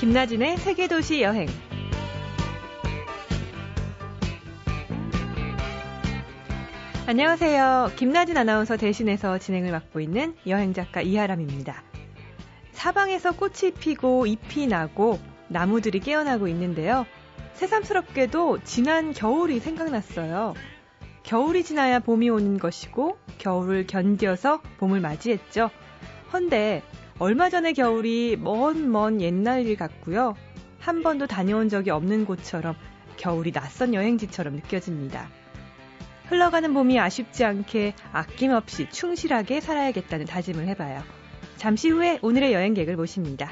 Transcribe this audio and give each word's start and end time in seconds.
김나진의 0.00 0.56
세계도시 0.56 1.20
여행. 1.20 1.46
안녕하세요. 7.06 7.90
김나진 7.96 8.38
아나운서 8.38 8.78
대신해서 8.78 9.36
진행을 9.36 9.72
맡고 9.72 10.00
있는 10.00 10.34
여행작가 10.46 11.02
이하람입니다. 11.02 11.82
사방에서 12.72 13.32
꽃이 13.32 13.72
피고 13.78 14.24
잎이 14.24 14.68
나고 14.68 15.18
나무들이 15.48 16.00
깨어나고 16.00 16.48
있는데요. 16.48 17.04
새삼스럽게도 17.52 18.60
지난 18.64 19.12
겨울이 19.12 19.60
생각났어요. 19.60 20.54
겨울이 21.24 21.62
지나야 21.62 21.98
봄이 21.98 22.30
오는 22.30 22.58
것이고 22.58 23.18
겨울을 23.36 23.86
견뎌서 23.86 24.62
봄을 24.78 25.00
맞이했죠. 25.00 25.68
헌데 26.32 26.82
얼마 27.20 27.50
전의 27.50 27.74
겨울이 27.74 28.38
먼 28.40 28.88
먼 28.88 29.20
옛날 29.20 29.66
일 29.66 29.76
같고요. 29.76 30.34
한 30.78 31.02
번도 31.02 31.26
다녀온 31.26 31.68
적이 31.68 31.90
없는 31.90 32.24
곳처럼 32.24 32.74
겨울이 33.18 33.52
낯선 33.52 33.92
여행지처럼 33.92 34.54
느껴집니다. 34.54 35.28
흘러가는 36.30 36.72
봄이 36.72 36.98
아쉽지 36.98 37.44
않게 37.44 37.92
아낌없이 38.12 38.88
충실하게 38.88 39.60
살아야겠다는 39.60 40.24
다짐을 40.24 40.66
해봐요. 40.68 41.02
잠시 41.58 41.90
후에 41.90 42.18
오늘의 42.22 42.54
여행객을 42.54 42.96
모십니다. 42.96 43.50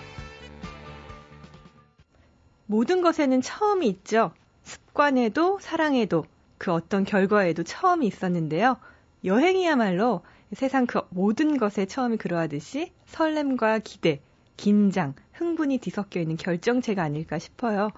모든 2.65 3.03
것에는 3.03 3.43
처음이 3.43 3.87
있죠. 3.89 4.33
습관에도 4.63 5.59
사랑에도 5.61 6.25
그 6.57 6.73
어떤 6.73 7.05
결과에도 7.05 7.65
처음이 7.65 8.07
있었는데요. 8.07 8.79
여행이야말로 9.27 10.23
세상 10.55 10.87
그 10.87 11.01
모든 11.11 11.59
것의 11.59 11.87
처음이 11.89 12.17
그러하듯이 12.17 12.93
설렘과 13.07 13.81
기대, 13.81 14.21
긴장, 14.57 15.15
흥분이 15.35 15.79
뒤섞여 15.79 16.21
있는 16.21 16.37
결정체가 16.37 17.03
아닐까 17.03 17.39
싶어요. 17.39 17.91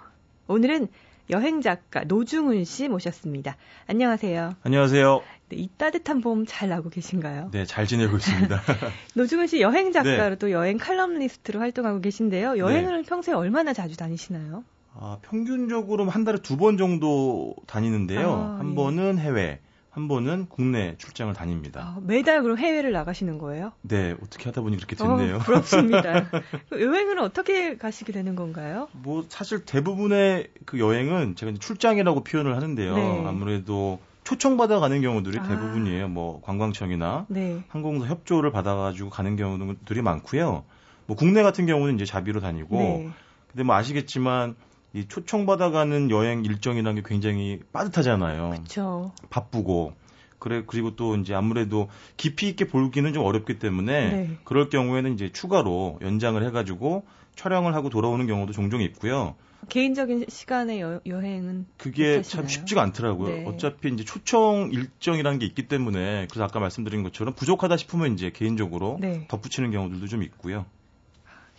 오늘은 0.49 0.89
여행 1.31 1.61
작가 1.61 2.03
노중훈 2.03 2.65
씨 2.65 2.89
모셨습니다. 2.89 3.57
안녕하세요. 3.87 4.57
안녕하세요. 4.63 5.23
네, 5.51 5.57
이 5.57 5.69
따뜻한 5.77 6.21
봄 6.23 6.45
잘 6.45 6.69
나고 6.69 6.91
계신가요? 6.91 7.51
네, 7.53 7.65
잘 7.65 7.87
지내고 7.87 8.17
있습니다. 8.17 8.61
노중훈 9.15 9.47
씨 9.47 9.61
여행 9.61 9.93
작가로 9.93 10.31
네. 10.31 10.39
또 10.39 10.51
여행 10.51 10.77
칼럼니스트로 10.77 11.61
활동하고 11.61 12.01
계신데요. 12.01 12.59
여행을 12.59 13.03
네. 13.03 13.09
평소에 13.09 13.33
얼마나 13.35 13.73
자주 13.73 13.97
다니시나요? 13.97 14.65
아, 14.93 15.19
평균적으로 15.23 16.11
한 16.11 16.25
달에 16.25 16.39
두 16.43 16.57
번 16.57 16.77
정도 16.77 17.55
다니는데요. 17.69 18.29
아, 18.33 18.59
한 18.59 18.73
예. 18.73 18.75
번은 18.75 19.19
해외, 19.19 19.61
한 19.91 20.07
번은 20.07 20.47
국내 20.49 20.95
출장을 20.99 21.35
다닙니다. 21.35 21.95
아, 21.97 22.01
매달 22.01 22.43
그럼 22.43 22.59
해외를 22.59 22.93
나가시는 22.93 23.39
거예요? 23.39 23.73
네, 23.83 24.15
어떻게 24.23 24.45
하다 24.45 24.61
보니 24.61 24.77
그렇게 24.77 24.95
됐네요. 24.95 25.37
어, 25.37 25.39
부럽습니다. 25.41 26.31
그 26.69 26.81
여행은 26.81 27.19
어떻게 27.19 27.77
가시게 27.77 28.13
되는 28.13 28.37
건가요? 28.37 28.89
뭐 28.93 29.25
사실 29.29 29.65
대부분의 29.65 30.49
그 30.65 30.79
여행은 30.79 31.35
제가 31.35 31.53
출장이라고 31.59 32.23
표현을 32.23 32.55
하는데요. 32.55 32.95
네. 32.95 33.25
아무래도 33.27 33.99
초청받아 34.23 34.79
가는 34.79 35.01
경우들이 35.01 35.41
아. 35.41 35.43
대부분이에요. 35.43 36.09
뭐 36.09 36.41
관광청이나 36.43 37.27
네. 37.29 37.65
항공사 37.69 38.07
협조를 38.07 38.53
받아가지고 38.53 39.11
가는 39.11 39.35
경우들이 39.35 40.03
많고요. 40.03 40.65
뭐 41.07 41.17
국내 41.17 41.43
같은 41.43 41.67
경우는 41.67 41.97
이제 41.97 42.05
자비로 42.05 42.39
다니고, 42.41 42.77
네. 42.77 43.11
근데 43.51 43.65
뭐 43.65 43.75
아시겠지만 43.75 44.55
이 44.93 45.07
초청받아가는 45.07 46.11
여행 46.11 46.45
일정이라는 46.45 47.03
게 47.03 47.09
굉장히 47.09 47.61
빠듯하잖아요. 47.73 48.51
그렇죠. 48.51 49.13
바쁘고. 49.31 49.95
그래 50.39 50.63
그리고 50.67 50.97
또 50.97 51.17
이제 51.17 51.35
아무래도 51.35 51.89
깊이 52.17 52.49
있게 52.49 52.67
볼기는 52.67 53.13
좀 53.13 53.25
어렵기 53.25 53.59
때문에 53.59 54.11
네. 54.11 54.31
그럴 54.45 54.71
경우에는 54.71 55.13
이제 55.13 55.31
추가로 55.31 55.99
연장을 56.01 56.43
해가지고 56.47 57.05
촬영을 57.37 57.75
하고 57.75 57.91
돌아오는 57.91 58.27
경우도 58.27 58.53
종종 58.53 58.81
있고요. 58.81 59.37
개인적인 59.69 60.25
시간의 60.29 60.81
여, 60.81 61.01
행은 61.07 61.67
그게? 61.77 62.23
참 62.23 62.49
쉽지가 62.49 62.81
않더라고요. 62.83 63.37
네. 63.37 63.45
어차피 63.47 63.93
이제 63.93 64.05
초청 64.05 64.71
일정이라는 64.73 65.39
게 65.39 65.47
있기 65.47 65.69
때문에 65.69 66.27
그래서 66.31 66.45
아까 66.45 66.59
말씀드린 66.59 67.03
것처럼 67.03 67.35
부족하다 67.35 67.77
싶으면 67.77 68.15
이제 68.15 68.31
개인적으로 68.31 68.97
네. 69.01 69.27
덧붙이는 69.29 69.71
경우들도 69.71 70.07
좀 70.07 70.23
있고요. 70.23 70.65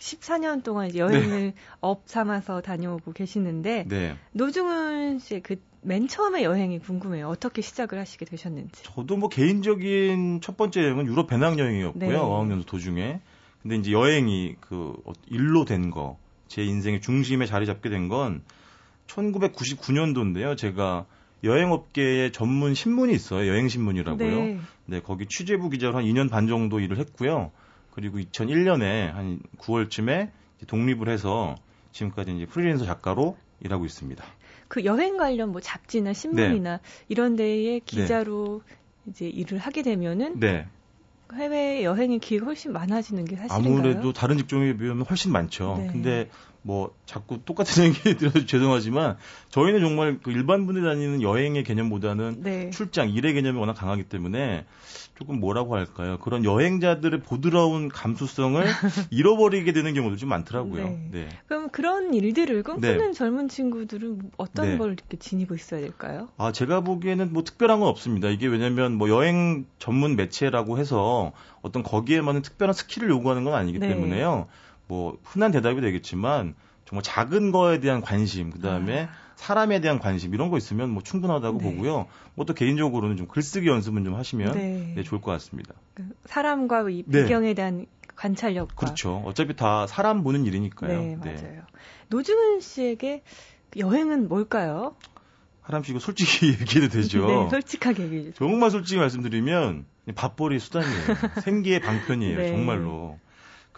14년 0.02 0.62
동안 0.64 0.88
이제 0.88 0.98
여행을 0.98 1.40
네. 1.40 1.54
업 1.80 2.02
삼아서 2.06 2.60
다녀오고 2.60 3.12
계시는데 3.12 3.84
네. 3.88 4.16
노중훈 4.32 5.18
씨의 5.18 5.42
그 5.42 5.56
맨 5.84 6.06
처음에 6.06 6.44
여행이 6.44 6.78
궁금해요. 6.78 7.28
어떻게 7.28 7.60
시작을 7.60 7.98
하시게 7.98 8.24
되셨는지. 8.24 8.84
저도 8.84 9.16
뭐 9.16 9.28
개인적인 9.28 10.40
첫 10.40 10.56
번째 10.56 10.80
여행은 10.80 11.06
유럽 11.06 11.26
배낭 11.26 11.58
여행이었고요. 11.58 12.08
네. 12.08 12.14
어학연수 12.16 12.66
도중에. 12.66 13.20
근데 13.62 13.76
이제 13.76 13.90
여행이 13.90 14.56
그 14.60 14.94
일로 15.26 15.64
된 15.64 15.90
거, 15.90 16.18
제 16.46 16.62
인생의 16.62 17.00
중심에 17.00 17.46
자리 17.46 17.66
잡게 17.66 17.90
된 17.90 18.08
건 18.08 18.42
1999년도인데요. 19.08 20.56
제가 20.56 21.06
여행업계에 21.42 22.30
전문 22.30 22.74
신문이 22.74 23.12
있어요. 23.12 23.48
여행신문이라고요. 23.48 24.36
네. 24.36 24.58
네, 24.86 25.00
거기 25.00 25.26
취재부 25.26 25.68
기자로 25.70 25.96
한 25.96 26.04
2년 26.04 26.30
반 26.30 26.46
정도 26.46 26.78
일을 26.78 26.98
했고요. 26.98 27.50
그리고 27.92 28.18
2001년에 28.18 29.12
한 29.12 29.40
9월쯤에 29.58 30.30
독립을 30.66 31.08
해서 31.08 31.54
지금까지 31.92 32.34
이제 32.36 32.46
프리랜서 32.46 32.84
작가로 32.84 33.36
일하고 33.60 33.84
있습니다. 33.84 34.24
그 34.68 34.84
여행 34.84 35.16
관련 35.16 35.52
뭐 35.52 35.60
잡지나 35.60 36.12
신문이나 36.12 36.76
네. 36.78 36.82
이런 37.08 37.36
데에 37.36 37.78
기자로 37.80 38.62
네. 38.66 38.76
이제 39.10 39.28
일을 39.28 39.58
하게 39.58 39.82
되면은 39.82 40.40
네. 40.40 40.66
해외 41.34 41.82
여행의 41.84 42.18
기회가 42.18 42.46
훨씬 42.46 42.72
많아지는 42.72 43.24
게 43.24 43.36
사실인가요? 43.36 43.74
아무래도 43.74 44.12
다른 44.12 44.36
직종에 44.36 44.76
비하면 44.76 45.04
훨씬 45.06 45.32
많죠. 45.32 45.76
네. 45.78 45.86
근데 45.90 46.30
뭐 46.62 46.94
자꾸 47.06 47.44
똑같은 47.44 47.84
얘기 47.86 48.16
들어서 48.16 48.46
죄송하지만 48.46 49.16
저희는 49.50 49.80
정말 49.80 50.18
그 50.22 50.30
일반 50.30 50.66
분들이 50.66 50.84
다니는 50.84 51.20
여행의 51.20 51.64
개념보다는 51.64 52.42
네. 52.42 52.70
출장 52.70 53.10
일의 53.10 53.34
개념이 53.34 53.58
워낙 53.58 53.74
강하기 53.74 54.04
때문에 54.04 54.64
조금 55.16 55.40
뭐라고 55.40 55.76
할까요? 55.76 56.18
그런 56.20 56.44
여행자들의 56.44 57.20
보드라운 57.20 57.88
감수성을 57.88 58.64
잃어버리게 59.10 59.72
되는 59.72 59.92
경우도 59.94 60.16
좀 60.16 60.28
많더라고요. 60.30 60.84
네. 60.84 61.08
네. 61.10 61.28
그럼 61.46 61.68
그런 61.70 62.14
일들을 62.14 62.62
꿈꾸는 62.62 62.98
네. 62.98 63.12
젊은 63.12 63.48
친구들은 63.48 64.32
어떤 64.36 64.70
네. 64.70 64.78
걸 64.78 64.92
이렇게 64.92 65.18
지니고 65.18 65.54
있어야 65.54 65.80
될까요? 65.80 66.28
아 66.38 66.52
제가 66.52 66.80
보기에는 66.80 67.32
뭐 67.32 67.44
특별한 67.44 67.80
건 67.80 67.88
없습니다. 67.88 68.28
이게 68.28 68.46
왜냐하면 68.46 68.94
뭐 68.94 69.08
여행 69.08 69.66
전문 69.78 70.16
매체라고 70.16 70.78
해서 70.78 71.32
어떤 71.60 71.82
거기에 71.82 72.20
맞는 72.20 72.42
특별한 72.42 72.72
skill을 72.72 73.10
요구하는 73.10 73.44
건 73.44 73.54
아니기 73.54 73.78
네. 73.78 73.88
때문에요. 73.88 74.48
뭐 74.92 75.16
흔한 75.24 75.52
대답이 75.52 75.80
되겠지만 75.80 76.54
정말 76.84 77.02
작은 77.02 77.50
거에 77.50 77.80
대한 77.80 78.02
관심, 78.02 78.50
그 78.50 78.60
다음에 78.60 79.04
아. 79.04 79.08
사람에 79.36 79.80
대한 79.80 79.98
관심 79.98 80.34
이런 80.34 80.50
거 80.50 80.58
있으면 80.58 80.90
뭐 80.90 81.02
충분하다고 81.02 81.58
네. 81.58 81.64
보고요. 81.64 82.08
뭐 82.34 82.44
또 82.44 82.52
개인적으로는 82.52 83.16
좀 83.16 83.26
글쓰기 83.26 83.68
연습은 83.68 84.04
좀 84.04 84.16
하시면 84.16 84.52
네. 84.52 84.92
네, 84.94 85.02
좋을 85.02 85.22
것 85.22 85.30
같습니다. 85.30 85.72
그 85.94 86.04
사람과 86.26 86.90
이 86.90 87.04
네. 87.06 87.22
배경에 87.22 87.54
대한 87.54 87.86
관찰력과 88.16 88.74
그렇죠. 88.74 89.22
어차피 89.24 89.56
다 89.56 89.86
사람 89.86 90.22
보는 90.22 90.44
일이니까요. 90.44 91.00
네, 91.00 91.16
네. 91.24 91.32
맞아요. 91.32 91.62
노중은 92.08 92.60
씨에게 92.60 93.22
여행은 93.78 94.28
뭘까요? 94.28 94.94
하람 95.62 95.84
씨 95.84 95.92
이거 95.92 96.00
솔직히 96.00 96.48
얘기해도 96.60 96.88
되죠? 96.88 97.26
네, 97.26 97.48
솔직하게 97.48 98.02
얘기해 98.02 98.20
주세요. 98.24 98.34
정말 98.36 98.70
솔직히 98.70 99.00
말씀드리면 99.00 99.86
밥벌이 100.14 100.58
수단이에요. 100.58 101.16
생계의 101.44 101.80
방편이에요. 101.80 102.36
네. 102.36 102.48
정말로. 102.48 103.18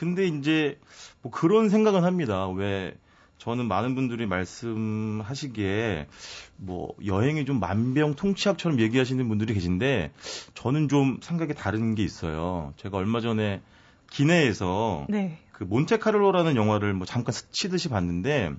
근데 0.04 0.26
이제 0.26 0.78
뭐 1.22 1.32
그런 1.32 1.70
생각은 1.70 2.04
합니다. 2.04 2.46
왜 2.48 2.94
저는 3.38 3.66
많은 3.66 3.94
분들이 3.94 4.26
말씀하시기에 4.26 6.08
뭐 6.56 6.94
여행이 7.04 7.46
좀 7.46 7.58
만병통치약처럼 7.58 8.80
얘기하시는 8.80 9.26
분들이 9.28 9.54
계신데 9.54 10.12
저는 10.52 10.88
좀 10.88 11.18
생각이 11.22 11.54
다른 11.54 11.94
게 11.94 12.02
있어요. 12.02 12.74
제가 12.76 12.98
얼마 12.98 13.22
전에 13.22 13.62
기내에서 14.10 15.06
네. 15.08 15.38
그 15.52 15.64
몬테카를로라는 15.64 16.54
영화를 16.56 16.92
뭐 16.92 17.06
잠깐 17.06 17.32
스치듯이 17.32 17.88
봤는데 17.88 18.52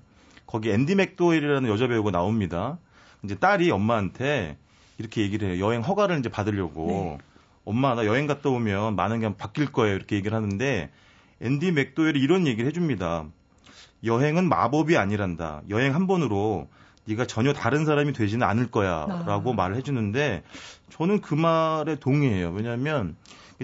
거기 0.48 0.72
앤디 0.72 0.96
맥도웰이라는 0.96 1.70
여자 1.70 1.88
배우가 1.88 2.10
나옵니다. 2.10 2.80
이제 3.24 3.36
딸이 3.36 3.70
엄마한테 3.70 4.58
이렇게 4.98 5.22
얘기를 5.22 5.48
해요. 5.48 5.64
여행 5.66 5.82
허가를 5.82 6.18
이제 6.20 6.30
받으려고. 6.30 6.88
네. 6.88 7.18
엄마 7.66 7.96
나 7.96 8.06
여행 8.06 8.28
갔다 8.28 8.50
오면 8.50 8.96
많은 8.96 9.20
게 9.20 9.36
바뀔 9.36 9.72
거예요. 9.72 9.96
이렇게 9.96 10.16
얘기를 10.16 10.36
하는데 10.36 10.92
앤디 11.42 11.72
맥도웰이 11.72 12.20
이런 12.20 12.48
얘기를 12.48 12.68
해줍니다. 12.68 13.26
여행은 14.04 14.48
마법이 14.48 14.98
아니란다. 14.98 15.64
여행 15.70 15.96
한 15.96 16.08
번으로 16.08 16.68
네가 17.06 17.26
전혀 17.26 17.54
다른 17.54 17.86
사람이 17.86 18.14
되지는 18.14 18.46
않을 18.48 18.72
거야라고 18.72 19.52
아. 19.52 19.56
말을 19.56 19.76
해주는데 19.76 20.44
저는 20.90 21.22
그 21.22 21.36
말에 21.36 21.96
동의해요. 21.96 22.52
왜냐하면 22.52 23.16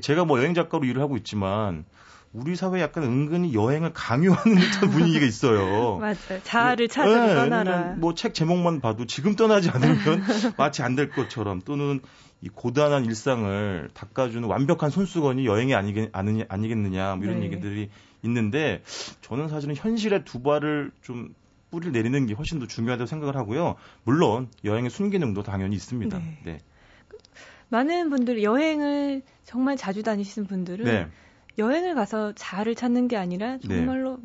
제가 0.01 0.25
뭐 0.25 0.39
여행 0.39 0.53
작가로 0.53 0.85
일을 0.85 1.01
하고 1.01 1.17
있지만 1.17 1.85
우리 2.33 2.55
사회에 2.55 2.81
약간 2.81 3.03
은근히 3.03 3.53
여행을 3.53 3.91
강요하는 3.93 4.55
듯한 4.57 4.89
분위기가 4.91 5.25
있어요. 5.25 5.97
맞아요. 5.97 6.15
자아를 6.43 6.87
찾으러 6.87 7.27
네, 7.27 7.35
떠나라. 7.35 7.93
뭐책 7.95 8.33
제목만 8.33 8.79
봐도 8.79 9.05
지금 9.05 9.35
떠나지 9.35 9.69
않으면 9.69 9.97
마치 10.57 10.81
안 10.81 10.95
될 10.95 11.09
것처럼 11.09 11.61
또는 11.61 11.99
이 12.41 12.49
고단한 12.49 13.05
일상을 13.05 13.89
닦아주는 13.93 14.47
완벽한 14.47 14.89
손수건이 14.89 15.45
여행이 15.45 15.75
아니겠, 15.75 16.09
아니, 16.13 16.43
아니겠느냐 16.47 17.15
뭐 17.15 17.25
이런 17.25 17.39
네. 17.39 17.45
얘기들이 17.45 17.89
있는데 18.23 18.81
저는 19.21 19.47
사실은 19.49 19.75
현실에 19.75 20.23
두 20.23 20.41
발을 20.41 20.91
좀 21.01 21.33
뿌리를 21.69 21.91
내리는 21.91 22.25
게 22.25 22.33
훨씬 22.33 22.59
더 22.59 22.65
중요하다고 22.67 23.05
생각을 23.07 23.35
하고요. 23.35 23.75
물론 24.03 24.47
여행의 24.65 24.89
순기능도 24.89 25.43
당연히 25.43 25.75
있습니다. 25.75 26.17
네. 26.17 26.37
네. 26.43 26.57
많은 27.69 28.09
분들 28.09 28.43
여행을 28.43 29.21
정말 29.45 29.77
자주 29.77 30.03
다니시는 30.03 30.47
분들은 30.47 30.85
네. 30.85 31.07
여행을 31.57 31.95
가서 31.95 32.33
자아를 32.33 32.75
찾는 32.75 33.07
게 33.07 33.17
아니라 33.17 33.57
네. 33.57 33.77
정말로 33.77 34.19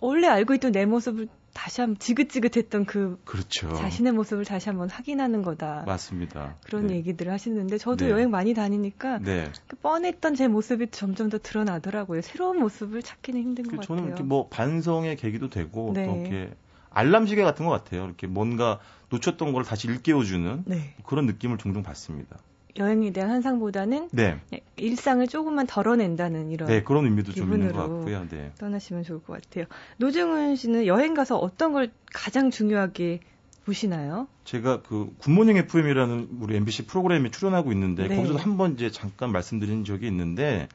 원래 0.00 0.26
알고 0.28 0.54
있던 0.54 0.72
내 0.72 0.84
모습을 0.84 1.28
다시 1.56 1.80
한번 1.80 1.98
지긋지긋했던 1.98 2.84
그 2.84 3.18
그렇죠. 3.24 3.72
자신의 3.74 4.12
모습을 4.12 4.44
다시 4.44 4.68
한번 4.68 4.90
확인하는 4.90 5.40
거다. 5.42 5.84
맞습니다. 5.86 6.56
그런 6.66 6.88
네. 6.88 6.96
얘기들을 6.96 7.32
하시는데 7.32 7.78
저도 7.78 8.04
네. 8.04 8.10
여행 8.10 8.30
많이 8.30 8.52
다니니까 8.52 9.20
네. 9.20 9.50
그 9.66 9.76
뻔했던 9.76 10.34
제 10.34 10.48
모습이 10.48 10.88
점점 10.90 11.30
더 11.30 11.38
드러나더라고요. 11.38 12.20
새로운 12.20 12.58
모습을 12.60 13.02
찾기는 13.02 13.40
힘든 13.40 13.64
것 13.64 13.80
같아요. 13.80 13.86
저는 13.86 14.04
이렇게 14.04 14.22
뭐 14.22 14.48
반성의 14.48 15.16
계기도 15.16 15.48
되고 15.48 15.86
또 15.86 15.92
네. 15.94 16.04
이렇게 16.04 16.54
알람 16.90 17.26
시계 17.26 17.42
같은 17.42 17.64
것 17.64 17.70
같아요. 17.70 18.04
이렇게 18.04 18.26
뭔가 18.26 18.78
놓쳤던 19.08 19.52
걸 19.52 19.64
다시 19.64 19.88
일깨워주는 19.88 20.64
네. 20.66 20.94
그런 21.04 21.24
느낌을 21.24 21.56
종종 21.56 21.82
받습니다. 21.82 22.36
여행에 22.78 23.10
대한 23.12 23.30
환상보다는 23.30 24.10
네. 24.12 24.40
일상을 24.76 25.26
조금만 25.28 25.66
덜어낸다는 25.66 26.50
이런 26.50 26.68
네, 26.68 26.82
그런 26.82 27.04
의미도 27.04 27.32
좀 27.32 27.52
있는 27.52 27.72
것 27.72 27.78
같고요. 27.78 28.26
네. 28.28 28.52
떠나시면 28.58 29.02
좋을 29.04 29.22
것 29.22 29.40
같아요. 29.42 29.64
노정은 29.98 30.56
씨는 30.56 30.86
여행 30.86 31.14
가서 31.14 31.36
어떤 31.38 31.72
걸 31.72 31.90
가장 32.12 32.50
중요하게 32.50 33.20
보시나요? 33.64 34.28
제가 34.44 34.82
그 34.82 35.12
굿모닝 35.18 35.56
FM이라는 35.56 36.28
우리 36.40 36.56
MBC 36.56 36.86
프로그램에 36.86 37.30
출연하고 37.30 37.72
있는데 37.72 38.06
네. 38.06 38.16
거기서도 38.16 38.38
한 38.38 38.56
번 38.56 38.74
이제 38.74 38.90
잠깐 38.90 39.32
말씀드린 39.32 39.84
적이 39.84 40.06
있는데 40.06 40.68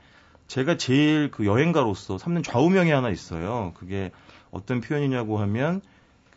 제가 0.47 0.75
제일 0.75 1.31
그 1.31 1.45
여행가로서 1.45 2.17
삼는 2.17 2.43
좌우명이 2.43 2.91
하나 2.91 3.09
있어요. 3.09 3.71
그게 3.77 4.11
어떤 4.51 4.81
표현이냐고 4.81 5.37
하면 5.39 5.81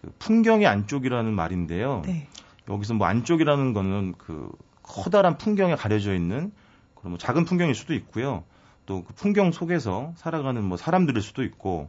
그 0.01 0.13
풍경의 0.21 0.67
안쪽이라는 0.69 1.33
말인데요. 1.33 2.03
네. 2.07 2.29
여기서 2.69 2.95
뭐 2.95 3.09
안쪽이라는 3.09 3.73
거는 3.73 4.15
그 4.17 4.49
커다란 4.85 5.37
풍경에 5.39 5.75
가려져 5.75 6.15
있는 6.15 6.53
그런 6.95 7.11
뭐 7.11 7.19
작은 7.19 7.45
풍경일 7.45 7.75
수도 7.75 7.95
있고요. 7.95 8.45
또 8.87 9.03
그 9.03 9.15
풍경 9.15 9.51
속에서 9.51 10.13
살아가는 10.17 10.63
뭐 10.63 10.77
사람들일 10.77 11.23
수도 11.23 11.43
있고 11.43 11.89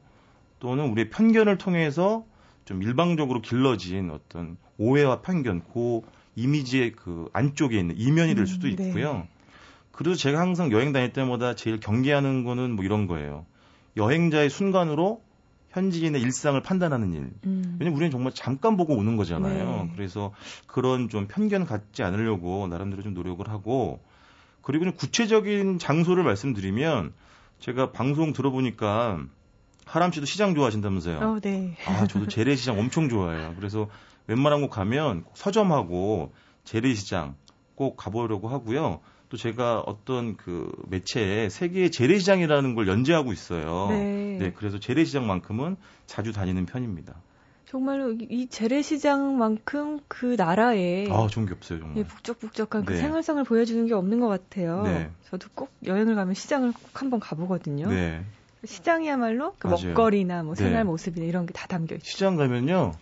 또는 0.59 0.89
우리의 0.92 1.09
편견을 1.09 1.57
통해서 1.57 2.25
좀 2.63 2.81
일방적으로 2.81 3.42
길러진 3.42 4.09
어떤 4.09 4.57
오해와 4.77 5.21
편견, 5.21 5.63
그 5.74 6.01
이미지의 6.36 6.94
그 6.94 7.30
안쪽에 7.33 7.77
있는 7.77 7.95
이면이 7.97 8.36
될 8.36 8.47
수도 8.47 8.68
음, 8.68 8.75
네. 8.75 8.88
있고요. 8.88 9.13
네. 9.13 9.30
그래서 9.92 10.18
제가 10.18 10.39
항상 10.39 10.71
여행 10.71 10.92
다닐 10.94 11.13
때마다 11.13 11.56
제일 11.56 11.80
경계하는 11.80 12.44
거는 12.44 12.71
뭐 12.71 12.83
이런 12.83 13.07
거예요. 13.07 13.45
여행자의 13.95 14.50
순간으로 14.50 15.21
현지인의 15.75 16.22
일상을 16.22 16.60
판단하는 16.62 17.13
일. 17.13 17.30
음. 17.45 17.75
왜냐면 17.80 17.98
우리는 17.98 18.10
정말 18.10 18.31
잠깐 18.33 18.77
보고 18.77 18.95
오는 18.95 19.18
거잖아요. 19.18 19.83
네. 19.83 19.92
그래서 19.95 20.33
그런 20.68 21.10
좀 21.10 21.27
편견 21.27 21.66
갖지 21.66 22.01
않으려고 22.01 22.68
나름대로 22.68 23.04
좀 23.04 23.13
노력을 23.13 23.45
하고 23.50 24.00
그리고 24.62 24.89
구체적인 24.94 25.77
장소를 25.77 26.24
말씀드리면 26.24 27.13
제가 27.60 27.92
방송 27.92 28.31
들어보니까 28.31 29.19
하람 29.86 30.12
씨도 30.12 30.25
시장 30.25 30.56
좋아하신다면서요. 30.56 31.18
어, 31.18 31.39
네. 31.42 31.75
아, 31.86 32.07
저도 32.07 32.28
재래시장 32.28 32.80
엄청 32.80 33.10
좋아해요. 33.10 33.54
그래서 33.57 33.89
웬만한 34.28 34.62
곳 34.62 34.69
가면 34.69 35.25
서점하고 35.33 36.33
재래시장 36.63 37.36
꼭 37.75 37.98
가보려고 37.98 38.48
하고요. 38.48 39.01
또 39.30 39.38
제가 39.38 39.80
어떤 39.81 40.38
그 40.38 40.72
매체에 40.88 41.50
세계의 41.50 41.92
재래시장이라는 41.92 42.75
걸 42.75 42.88
연재하고 42.88 43.33
있어요. 43.33 43.88
네. 43.89 44.38
네 44.39 44.54
그래서 44.56 44.80
재래시장만큼은 44.80 45.77
자주 46.06 46.31
다니는 46.31 46.66
편입니다. 46.66 47.16
정말로 47.68 48.12
이 48.13 48.48
재래시장만큼 48.48 50.00
그 50.07 50.36
나라에 50.38 51.07
아, 51.10 51.27
좋은 51.27 51.45
게 51.48 51.54
없어요, 51.54 51.80
정말. 51.80 51.98
예, 51.98 52.04
북적북적한 52.04 52.86
그 52.86 52.94
네. 52.94 52.95
그 52.95 53.01
생활성을 53.01 53.44
보여주는 53.44 53.86
게 53.88 53.94
없는 53.94 54.19
것 54.19 54.27
같아요. 54.27 54.83
네. 54.83 55.10
저도 55.30 55.50
꼭 55.56 55.71
여행을 55.86 56.16
가면 56.16 56.36
시장을 56.36 56.71
꼭 56.71 57.01
한번 57.01 57.19
가보거든요. 57.19 57.89
네. 57.89 58.24
시장이야말로 58.63 59.54
그 59.60 59.68
먹거리나 59.68 60.44
뭐 60.44 60.56
생활 60.56 60.74
네. 60.75 60.83
모습이나 60.83 61.25
이런 61.25 61.45
게 61.45 61.54
다 61.54 61.68
담겨 61.68 61.95
있죠. 61.95 62.06
시장 62.06 62.36
가면요. 62.36 62.94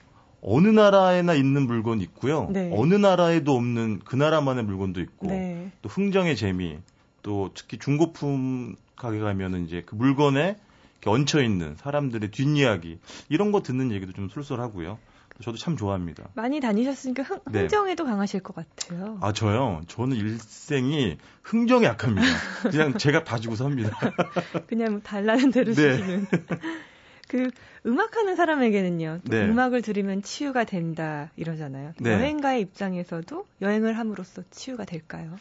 어느 0.44 0.68
나라에나 0.68 1.34
있는 1.34 1.66
물건 1.66 2.01
있고요. 2.01 2.50
네. 2.51 2.69
어느 2.74 2.94
나라에도 2.94 3.56
없는 3.56 4.01
그 4.06 4.16
나라만의 4.16 4.66
물건도 4.66 5.01
있고 5.01 5.28
네. 5.28 5.72
또 5.81 5.90
흥정의 5.90 6.36
재미 6.36 6.78
또 7.22 7.51
특히 7.54 7.80
중고품 7.80 8.75
가게 8.95 9.19
가면은 9.19 9.66
이제 9.66 9.84
그 9.86 9.95
물건에 9.95 10.57
얹혀 11.06 11.42
있는 11.42 11.75
사람들의 11.78 12.31
뒷이야기 12.31 13.00
이런 13.30 13.51
거 13.51 13.62
듣는 13.62 13.92
얘기도 13.92 14.13
좀 14.13 14.30
쏠쏠하고요. 14.30 15.00
저도 15.42 15.57
참 15.57 15.75
좋아합니다. 15.75 16.30
많이 16.36 16.60
다니셨으니까 16.60 17.24
흥, 17.24 17.40
네. 17.51 17.68
정에도 17.68 18.06
강하실 18.06 18.42
것 18.42 18.56
같아요. 18.56 19.18
아 19.22 19.34
저요? 19.34 19.81
저는 19.88 20.16
일생이 20.16 21.18
흥정에 21.42 21.86
약합니다. 21.86 22.28
그냥 22.69 22.98
제가 22.98 23.24
봐주고 23.24 23.56
삽니다. 23.56 23.98
그냥 24.68 24.92
뭐 24.92 25.01
달라는 25.01 25.51
대로 25.51 25.74
네. 25.74 25.98
주시는. 25.98 26.28
그 27.33 27.50
음악하는 27.88 28.35
사람에게는요. 28.35 29.21
네. 29.24 29.45
음악을 29.50 29.81
들으면 29.81 30.21
치유가 30.21 30.65
된다 30.65 31.31
이러잖아요. 31.35 31.94
네. 32.00 32.13
여행가의 32.13 32.62
입장에서도 32.62 33.47
여행을 33.59 33.97
함으로써 33.97 34.44
치유가 34.51 34.85
될까요? 34.85 35.35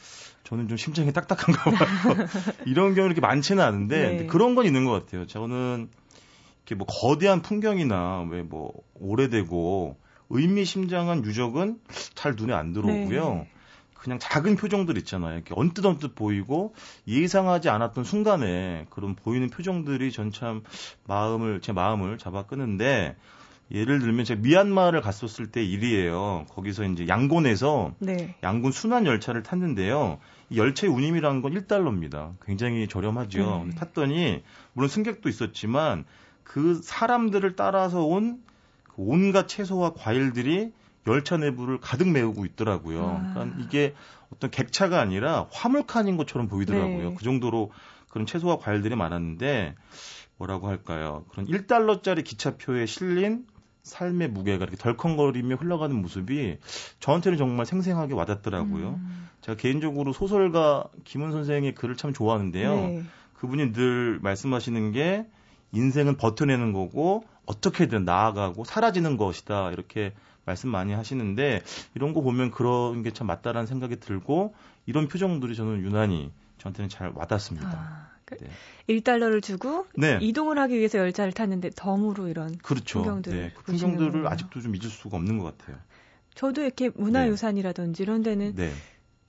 저는 0.45 0.69
좀 0.69 0.79
심장이 0.79 1.13
딱딱한가 1.13 1.71
봐요. 1.71 2.17
이런 2.65 2.95
경우 2.95 3.05
이렇게 3.05 3.21
많지는 3.21 3.63
않은데 3.63 4.17
네. 4.21 4.27
그런 4.27 4.55
건 4.55 4.65
있는 4.65 4.87
것 4.87 4.93
같아요. 4.93 5.27
저는 5.27 5.91
이렇게 6.65 6.77
뭐 6.77 6.87
거대한 6.87 7.43
풍경이나 7.43 8.27
왜 8.31 8.43
뭐 8.43 8.73
오래되고 8.95 9.97
의미심장한 10.31 11.27
유적은 11.27 11.79
잘 12.15 12.37
눈에 12.37 12.55
안 12.55 12.73
들어오고요. 12.73 13.47
네. 14.03 14.05
그냥 14.05 14.19
작은 14.19 14.57
표정들 14.57 14.99
있잖아요. 14.99 15.35
이렇게 15.35 15.55
언뜻 15.57 15.87
언뜻 15.87 16.15
보이고 16.15 16.75
예상하지 17.07 17.69
않았던 17.69 18.03
순간에 18.05 18.87
그런 18.91 19.15
보이는 19.15 19.49
표정들이 19.49 20.11
전 20.11 20.33
참 20.33 20.63
마음을 21.07 21.61
제 21.61 21.73
마음을 21.73 22.19
잡아 22.19 22.45
끄는데 22.45 23.17
예를 23.71 24.01
들면 24.01 24.25
제가 24.25 24.41
미얀마를 24.43 25.01
갔었을 25.01 25.47
때 25.51 25.63
일이에요. 25.65 26.47
거기서 26.51 26.85
이제 26.85 27.07
양곤에서 27.09 27.95
네. 28.01 28.35
양곤 28.43 28.73
순환 28.73 29.07
열차를 29.07 29.43
탔는데요. 29.43 30.19
이 30.51 30.59
열차의 30.59 30.93
운임이라는 30.93 31.41
건 31.43 31.55
1달러입니다. 31.55 32.35
굉장히 32.45 32.89
저렴하죠. 32.89 33.65
네. 33.69 33.75
탔더니 33.77 34.43
물론 34.73 34.89
승객도 34.89 35.29
있었지만 35.29 36.05
그 36.45 36.81
사람들을 36.83 37.57
따라서 37.57 38.03
온그 38.05 38.41
온갖 38.97 39.49
채소와 39.49 39.95
과일들이 39.95 40.73
열차 41.07 41.37
내부를 41.37 41.79
가득 41.81 42.09
메우고 42.09 42.45
있더라고요. 42.45 43.05
아. 43.05 43.33
그러니까 43.35 43.57
이게 43.63 43.95
어떤 44.33 44.51
객차가 44.51 45.01
아니라 45.01 45.47
화물칸인 45.53 46.17
것처럼 46.17 46.49
보이더라고요. 46.49 47.11
네. 47.11 47.15
그 47.17 47.25
정도로 47.25 47.71
그런 48.09 48.27
채소와 48.27 48.59
과일들이 48.59 48.95
많았는데 48.95 49.75
뭐라고 50.37 50.69
할까요? 50.69 51.25
그런 51.31 51.47
1달러짜리 51.47 52.25
기차표에 52.25 52.87
실린 52.87 53.47
삶의 53.83 54.29
무게가 54.29 54.65
이렇게 54.65 54.77
덜컹거리며 54.77 55.57
흘러가는 55.57 55.95
모습이 55.95 56.59
저한테는 57.01 57.37
정말 57.37 57.67
생생하게 57.67 58.15
와닿더라고요. 58.15 59.01
음. 59.01 59.29
제가 59.41 59.57
개인적으로 59.57 60.13
소설가 60.13 60.85
김은 61.05 61.33
선생의 61.33 61.75
글을 61.75 61.97
참 61.97 62.13
좋아하는데요. 62.13 62.75
네. 62.75 63.03
그분이 63.35 63.73
늘 63.73 64.21
말씀하시는 64.23 64.93
게 64.93 65.27
인생은 65.73 66.17
버텨내는 66.17 66.73
거고 66.73 67.25
어떻게든 67.47 68.05
나아가고 68.05 68.65
사라지는 68.65 69.17
것이다. 69.17 69.71
이렇게 69.73 70.13
말씀 70.45 70.69
많이 70.71 70.93
하시는데 70.93 71.63
이런 71.95 72.13
거 72.15 72.21
보면 72.21 72.51
그런 72.51 73.03
게 73.03 73.11
참 73.13 73.27
맞다라는 73.27 73.67
생각이 73.67 74.01
들고 74.01 74.55
이런 74.87 75.09
표정들이 75.09 75.55
저는 75.55 75.83
유난히 75.83 76.33
저한테는 76.59 76.89
잘 76.89 77.13
와닿습니다. 77.15 77.69
아, 77.69 78.09
그 78.25 78.37
네. 78.39 78.49
1달러를 78.89 79.43
주고 79.43 79.87
네. 79.97 80.19
이동을 80.21 80.59
하기 80.59 80.77
위해서 80.79 80.99
열차를 80.99 81.33
탔는데 81.33 81.71
덤으로 81.77 82.29
이런 82.29 82.57
그렇죠. 82.59 83.01
풍경들을 83.03 83.39
네. 83.39 83.53
그 83.55 83.63
풍경들을 83.65 84.27
아직도 84.27 84.61
좀 84.61 84.75
잊을 84.75 84.85
수가 84.91 85.17
없는 85.17 85.39
것 85.39 85.57
같아요. 85.57 85.77
저도 86.35 86.63
이렇게 86.63 86.91
문화유산이라든지 86.95 88.03
이런 88.03 88.23
데는 88.23 88.55
네. 88.55 88.73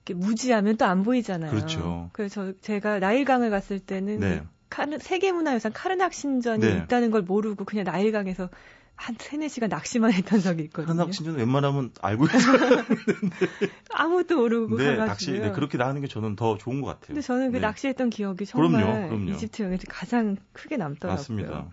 이렇게 0.05 0.13
무지하면 0.13 0.77
또 0.77 0.86
안 0.86 1.03
보이잖아요. 1.03 1.51
그렇죠. 1.51 2.10
그래서 2.13 2.53
제가 2.62 3.00
나일강을 3.00 3.50
갔을 3.50 3.79
때는 3.79 4.20
네. 4.20 4.43
카르, 4.74 4.98
세계문화유산 5.00 5.72
카르낙 5.72 6.13
신전이 6.13 6.65
네. 6.65 6.77
있다는 6.84 7.12
걸 7.12 7.22
모르고 7.22 7.63
그냥 7.63 7.86
나일강에서 7.86 8.50
한 8.96 9.15
3, 9.20 9.39
4시간 9.42 9.70
낚시만 9.70 10.12
했던 10.13 10.39
적이 10.39 10.63
있거든요. 10.63 11.00
한낚시는 11.01 11.36
웬만하면 11.36 11.92
알고 12.01 12.25
있어요. 12.25 12.84
아무것도 13.94 14.36
모르고 14.38 14.77
네, 14.77 14.96
낚시 14.96 15.32
네, 15.32 15.51
그렇게 15.51 15.77
나가는 15.77 16.00
게 16.01 16.08
저는 16.08 16.36
더 16.36 16.58
좋은 16.58 16.82
것 16.82 16.88
같아요. 16.88 17.08
근데 17.08 17.22
저는 17.22 17.51
그 17.51 17.58
네. 17.58 17.62
낚시했던 17.62 18.10
기억이 18.10 18.46
정말 18.46 18.84
그럼요, 18.84 19.08
그럼요. 19.10 19.32
이집트 19.32 19.62
여행에서 19.63 19.84
가장 19.89 20.38
크게 20.53 20.77
남더라고요. 20.77 21.15
맞습니다. 21.18 21.68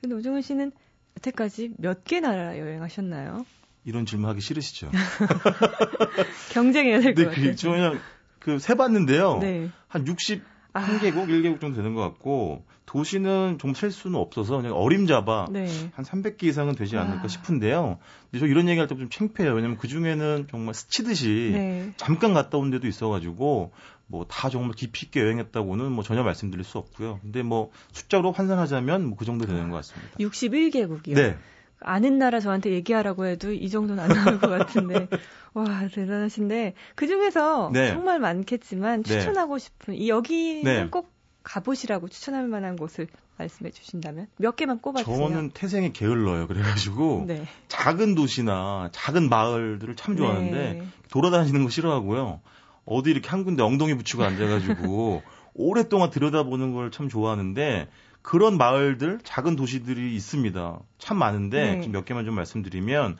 근데 0.00 0.14
오정훈 0.16 0.42
씨는 0.42 0.72
여태까지 1.18 1.72
몇 1.78 2.04
개 2.04 2.20
나라 2.20 2.58
여행하셨나요? 2.58 3.44
이런 3.84 4.06
질문하기 4.06 4.40
싫으시죠? 4.40 4.90
경쟁해야 6.52 7.00
될것 7.00 7.14
네, 7.16 7.30
그 7.30 7.36
같아요. 7.36 7.54
저 7.56 7.70
그냥 7.70 8.00
그 8.38 8.58
세봤는데요. 8.58 9.38
네. 9.40 9.68
한 9.88 10.06
60, 10.06 10.42
아. 10.44 10.51
한 10.72 10.98
개국, 11.00 11.26
1개국 11.28 11.60
정도 11.60 11.76
되는 11.76 11.94
것 11.94 12.00
같고 12.02 12.64
도시는 12.86 13.58
좀 13.58 13.74
셀 13.74 13.90
수는 13.90 14.18
없어서 14.18 14.56
그냥 14.58 14.74
어림잡아 14.74 15.48
네. 15.50 15.66
한 15.94 16.04
300개 16.04 16.44
이상은 16.44 16.74
되지 16.74 16.96
않을까 16.98 17.22
아. 17.24 17.28
싶은데요. 17.28 17.98
근데 18.30 18.40
저 18.40 18.46
이런 18.46 18.68
얘기할 18.68 18.86
때 18.88 18.94
좀 18.96 19.08
창피해요. 19.08 19.54
왜냐면 19.54 19.76
그 19.78 19.88
중에는 19.88 20.46
정말 20.50 20.74
스치듯이 20.74 21.50
네. 21.52 21.92
잠깐 21.96 22.34
갔다 22.34 22.58
온 22.58 22.70
데도 22.70 22.86
있어가지고 22.86 23.72
뭐 24.08 24.24
다 24.28 24.50
정말 24.50 24.72
깊이 24.72 25.06
있게 25.06 25.20
여행했다고는 25.20 25.90
뭐 25.92 26.04
전혀 26.04 26.22
말씀드릴 26.22 26.64
수 26.64 26.76
없고요. 26.78 27.18
근데 27.22 27.42
뭐 27.42 27.70
숫자로 27.92 28.32
환산하자면 28.32 29.04
뭐 29.06 29.16
그 29.16 29.24
정도 29.24 29.46
되는 29.46 29.70
것 29.70 29.76
같습니다. 29.76 30.16
61개국이요. 30.18 31.14
네. 31.14 31.36
아는 31.84 32.18
나라 32.18 32.40
저한테 32.40 32.70
얘기하라고 32.72 33.26
해도 33.26 33.52
이 33.52 33.68
정도는 33.68 34.02
안 34.02 34.08
나올 34.08 34.38
것 34.38 34.48
같은데 34.48 35.08
와 35.54 35.88
대단하신데 35.92 36.74
그 36.94 37.06
중에서 37.06 37.70
네. 37.72 37.90
정말 37.92 38.18
많겠지만 38.20 39.02
네. 39.02 39.18
추천하고 39.18 39.58
싶은 39.58 39.94
이 39.94 40.08
여기는 40.08 40.62
네. 40.64 40.88
꼭 40.90 41.10
가보시라고 41.42 42.08
추천할 42.08 42.46
만한 42.46 42.76
곳을 42.76 43.08
말씀해 43.38 43.70
주신다면 43.72 44.28
몇 44.36 44.54
개만 44.56 44.80
꼽아주세요. 44.80 45.16
저는 45.16 45.50
태생이 45.50 45.92
게을러요. 45.92 46.46
그래가지고 46.46 47.24
네. 47.26 47.44
작은 47.68 48.14
도시나 48.14 48.90
작은 48.92 49.28
마을들을 49.28 49.96
참 49.96 50.16
좋아하는데 50.16 50.72
네. 50.74 50.86
돌아다니는 51.10 51.64
거 51.64 51.70
싫어하고요. 51.70 52.40
어디 52.84 53.10
이렇게 53.10 53.28
한 53.28 53.44
군데 53.44 53.62
엉덩이 53.62 53.94
붙이고 53.96 54.22
앉아가지고 54.24 55.22
오랫동안 55.54 56.10
들여다보는 56.10 56.72
걸 56.74 56.90
참 56.90 57.08
좋아하는데 57.08 57.88
그런 58.22 58.56
마을들, 58.56 59.20
작은 59.24 59.56
도시들이 59.56 60.14
있습니다. 60.14 60.78
참 60.98 61.16
많은데 61.18 61.76
네. 61.76 61.88
몇 61.88 62.04
개만 62.04 62.24
좀 62.24 62.34
말씀드리면 62.34 63.16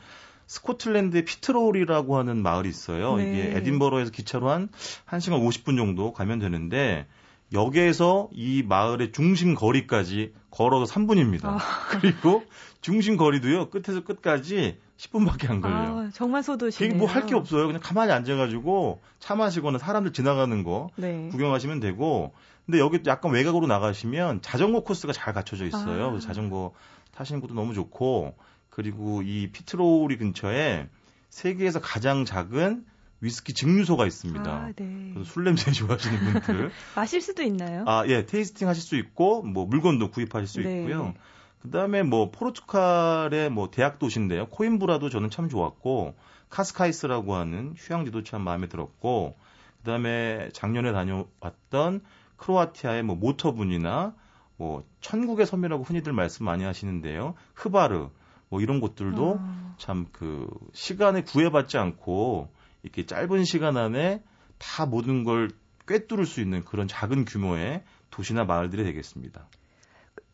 스코틀랜드의 0.47 1.25
피트롤이라고 1.25 2.17
하는 2.17 2.41
마을이 2.41 2.69
있어요. 2.69 3.15
네. 3.17 3.29
이게 3.31 3.57
에딘버러에서 3.57 4.11
기차로 4.11 4.49
한 4.49 4.69
1시간 5.07 5.41
50분 5.45 5.77
정도 5.77 6.13
가면 6.13 6.39
되는데 6.39 7.05
역에서 7.53 8.29
이 8.31 8.63
마을의 8.67 9.11
중심 9.11 9.55
거리까지 9.55 10.33
걸어서 10.49 10.91
3분입니다. 10.93 11.45
아. 11.45 11.59
그리고 11.91 12.43
중심 12.81 13.17
거리도요. 13.17 13.69
끝에서 13.69 14.03
끝까지 14.03 14.77
10분밖에 14.97 15.49
안 15.49 15.61
걸려요. 15.61 15.99
아, 15.99 16.09
정말 16.13 16.43
소도시네요. 16.43 16.97
뭐 16.97 17.07
할 17.07 17.25
게 17.25 17.35
없어요. 17.35 17.65
그냥 17.67 17.81
가만히 17.81 18.11
앉아가지고 18.11 19.01
차 19.19 19.35
마시거나 19.35 19.77
사람들 19.79 20.13
지나가는 20.13 20.63
거 20.63 20.89
네. 20.95 21.29
구경하시면 21.31 21.79
되고. 21.79 22.33
근데 22.65 22.79
여기 22.79 22.99
약간 23.07 23.31
외곽으로 23.31 23.67
나가시면 23.67 24.41
자전거 24.41 24.81
코스가 24.81 25.13
잘 25.13 25.33
갖춰져 25.33 25.65
있어요. 25.65 26.15
아. 26.15 26.19
자전거 26.19 26.73
타시는 27.11 27.41
것도 27.41 27.53
너무 27.53 27.73
좋고 27.73 28.35
그리고 28.69 29.21
이 29.21 29.49
피트로리 29.51 30.17
근처에 30.17 30.87
세계에서 31.29 31.81
가장 31.81 32.25
작은 32.25 32.85
위스키 33.19 33.53
증류소가 33.53 34.05
있습니다. 34.05 34.51
아, 34.51 34.71
네. 34.75 35.13
술 35.23 35.45
냄새 35.45 35.71
좋아하시는 35.73 36.19
분들 36.19 36.71
마실 36.95 37.21
수도 37.21 37.41
있나요? 37.43 37.85
아, 37.87 38.05
예, 38.07 38.25
tasting 38.25 38.67
하실 38.67 38.83
수 38.83 38.95
있고 38.97 39.41
뭐 39.43 39.65
물건도 39.65 40.11
구입하실 40.11 40.47
수 40.47 40.61
네. 40.61 40.81
있고요. 40.81 41.13
그다음에 41.61 42.03
뭐 42.03 42.29
포르투갈의 42.31 43.49
뭐 43.49 43.71
대학 43.71 43.97
도시인데요. 43.97 44.47
코임브라도 44.47 45.09
저는 45.09 45.29
참 45.29 45.47
좋았고 45.47 46.15
카스카이스라고 46.49 47.35
하는 47.35 47.73
휴양지도 47.77 48.23
참 48.23 48.41
마음에 48.41 48.67
들었고 48.67 49.37
그다음에 49.79 50.49
작년에 50.53 50.91
다녀왔던 50.91 52.01
크로아티아의 52.37 53.03
뭐 53.03 53.15
모토분이나 53.15 54.15
뭐 54.57 54.83
천국의 55.01 55.45
섬이라고 55.45 55.83
흔히들 55.83 56.13
말씀 56.13 56.45
많이 56.45 56.63
하시는데요. 56.63 57.35
흐바르 57.55 58.09
뭐 58.49 58.61
이런 58.61 58.79
곳들도 58.79 59.37
아. 59.39 59.75
참그 59.77 60.47
시간에 60.73 61.23
구애받지 61.23 61.77
않고 61.77 62.49
이렇게 62.83 63.05
짧은 63.05 63.45
시간 63.45 63.77
안에 63.77 64.23
다 64.57 64.85
모든 64.85 65.23
걸 65.23 65.49
꿰뚫을 65.87 66.25
수 66.25 66.39
있는 66.41 66.63
그런 66.63 66.87
작은 66.87 67.25
규모의 67.25 67.83
도시나 68.11 68.45
마을들이 68.45 68.83
되겠습니다. 68.83 69.47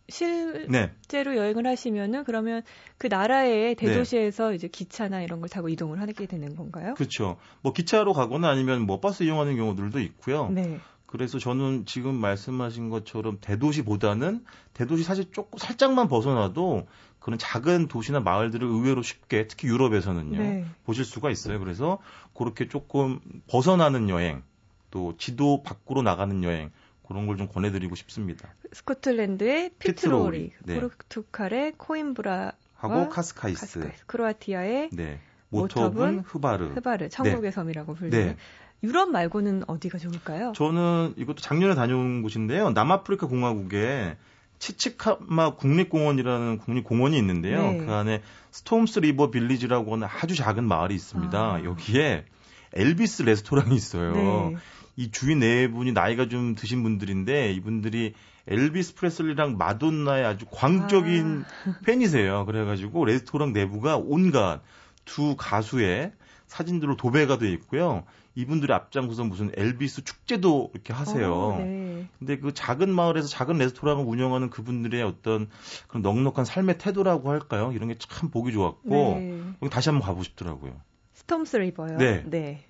실제로 0.10 0.68
네. 0.70 0.91
여행을 1.13 1.68
하시면은 1.68 2.24
그러면 2.24 2.63
그 2.98 3.08
나라의 3.08 3.75
대도시에서 3.75 4.50
네. 4.50 4.56
이제 4.56 4.68
기차나 4.68 5.22
이런 5.22 5.39
걸 5.39 5.50
타고 5.50 5.70
이동을 5.70 6.01
하게 6.01 6.25
되는 6.25 6.56
건가요? 6.56 6.96
그렇죠. 6.96 7.38
뭐 7.62 7.74
기차로 7.74 8.13
가거나 8.13 8.50
아니면 8.50 8.82
뭐 8.82 9.00
버스 9.00 9.24
이용하는 9.24 9.56
경우들도 9.56 10.00
있고요. 10.00 10.50
네. 10.50 10.79
그래서 11.10 11.39
저는 11.39 11.88
지금 11.88 12.13
말씀하신 12.13 12.92
것처럼 12.92 13.39
대도시보다는 13.42 14.46
대도시 14.75 15.04
사실 15.04 15.32
조금 15.32 15.58
살짝만 15.58 16.08
벗어나도 16.08 16.86
그런 17.18 17.39
작은 17.39 17.88
도시나 17.88 18.20
마을들을 18.20 18.68
의외로 18.68 19.01
쉽게 19.01 19.48
특히 19.48 19.70
유럽에서는요 19.70 20.38
네. 20.38 20.66
보실 20.86 21.04
수가 21.04 21.32
있어요. 21.32 21.60
그래서 21.60 21.98
그렇게 22.36 22.68
조금 22.68 23.20
벗어나는 23.48 24.08
여행 24.10 24.44
또 24.92 25.18
지도 25.18 25.63
밖으로 25.63 26.04
나가는 26.04 26.44
여행 26.44 26.70
그런 27.08 27.25
걸 27.25 27.38
좀 27.38 27.48
권해드리고 27.48 27.96
싶습니다. 27.96 28.54
스코틀랜드의 28.72 29.72
피틀로크리, 29.79 30.51
네. 30.63 30.75
포르투갈의 30.75 31.74
코임브라 31.78 32.51
하고 32.75 33.10
카스카이스, 33.10 33.62
카스카이스 33.62 34.06
크로아티아의 34.06 34.89
네. 34.94 35.20
모토분 35.50 36.19
흐바르, 36.20 36.66
흐바르 36.75 37.10
천국의 37.10 37.50
네. 37.50 37.51
섬이라고 37.51 37.96
불리는 37.96 38.28
네. 38.28 38.38
유럽 38.83 39.09
말고는 39.09 39.63
어디가 39.67 39.98
좋을까요? 39.98 40.53
저는 40.55 41.13
이것도 41.17 41.41
작년에 41.41 41.75
다녀온 41.75 42.21
곳인데요. 42.21 42.71
남아프리카 42.71 43.27
공화국에 43.27 44.15
치치카마 44.59 45.55
국립공원이라는 45.55 46.57
국립공원이 46.59 47.17
있는데요. 47.17 47.71
네. 47.71 47.77
그 47.77 47.91
안에 47.93 48.21
스톰스 48.51 49.00
리버 49.00 49.31
빌리지라고 49.31 49.93
하는 49.93 50.07
아주 50.07 50.36
작은 50.36 50.65
마을이 50.65 50.95
있습니다. 50.95 51.38
아. 51.38 51.63
여기에 51.63 52.25
엘비스 52.74 53.24
레스토랑이 53.24 53.75
있어요. 53.75 54.13
네. 54.13 54.57
이 54.95 55.12
주인 55.12 55.39
네 55.39 55.69
분이 55.69 55.93
나이가 55.93 56.27
좀 56.27 56.55
드신 56.55 56.83
분들인데 56.83 57.53
이분들이 57.53 58.13
엘비스 58.48 58.95
프레슬리랑 58.95 59.57
마돈나의 59.57 60.25
아주 60.25 60.45
광적인 60.51 61.45
아. 61.65 61.79
팬이세요. 61.86 62.45
그래가지고 62.45 63.05
레스토랑 63.05 63.53
내부가 63.53 63.98
온갖 63.98 64.62
두 65.05 65.36
가수의 65.38 66.12
사진들로 66.50 66.98
도배가 66.98 67.38
돼 67.38 67.50
있고요. 67.53 68.03
이분들이 68.36 68.74
앞장서서 68.74 69.24
무슨 69.24 69.51
엘비스 69.56 70.03
축제도 70.03 70.72
이렇게 70.74 70.94
하세요. 70.94 71.34
어, 71.34 71.58
네. 71.60 72.08
근데 72.18 72.38
그 72.39 72.53
작은 72.53 72.89
마을에서 72.89 73.27
작은 73.27 73.58
레스토랑을 73.58 74.03
운영하는 74.06 74.50
그분들의 74.50 75.01
어떤 75.03 75.48
그런 75.88 76.01
넉넉한 76.01 76.46
삶의 76.46 76.77
태도라고 76.79 77.29
할까요? 77.29 77.72
이런 77.74 77.88
게 77.89 77.96
참 78.00 78.29
보기 78.29 78.51
좋았고 78.51 78.89
네. 78.89 79.41
여기 79.62 79.70
다시 79.72 79.89
한번 79.89 80.06
가보고 80.06 80.24
싶더라고요. 80.24 80.74
스톰스 81.13 81.58
리버요. 81.58 81.98
네. 81.98 82.24
네. 82.25 82.63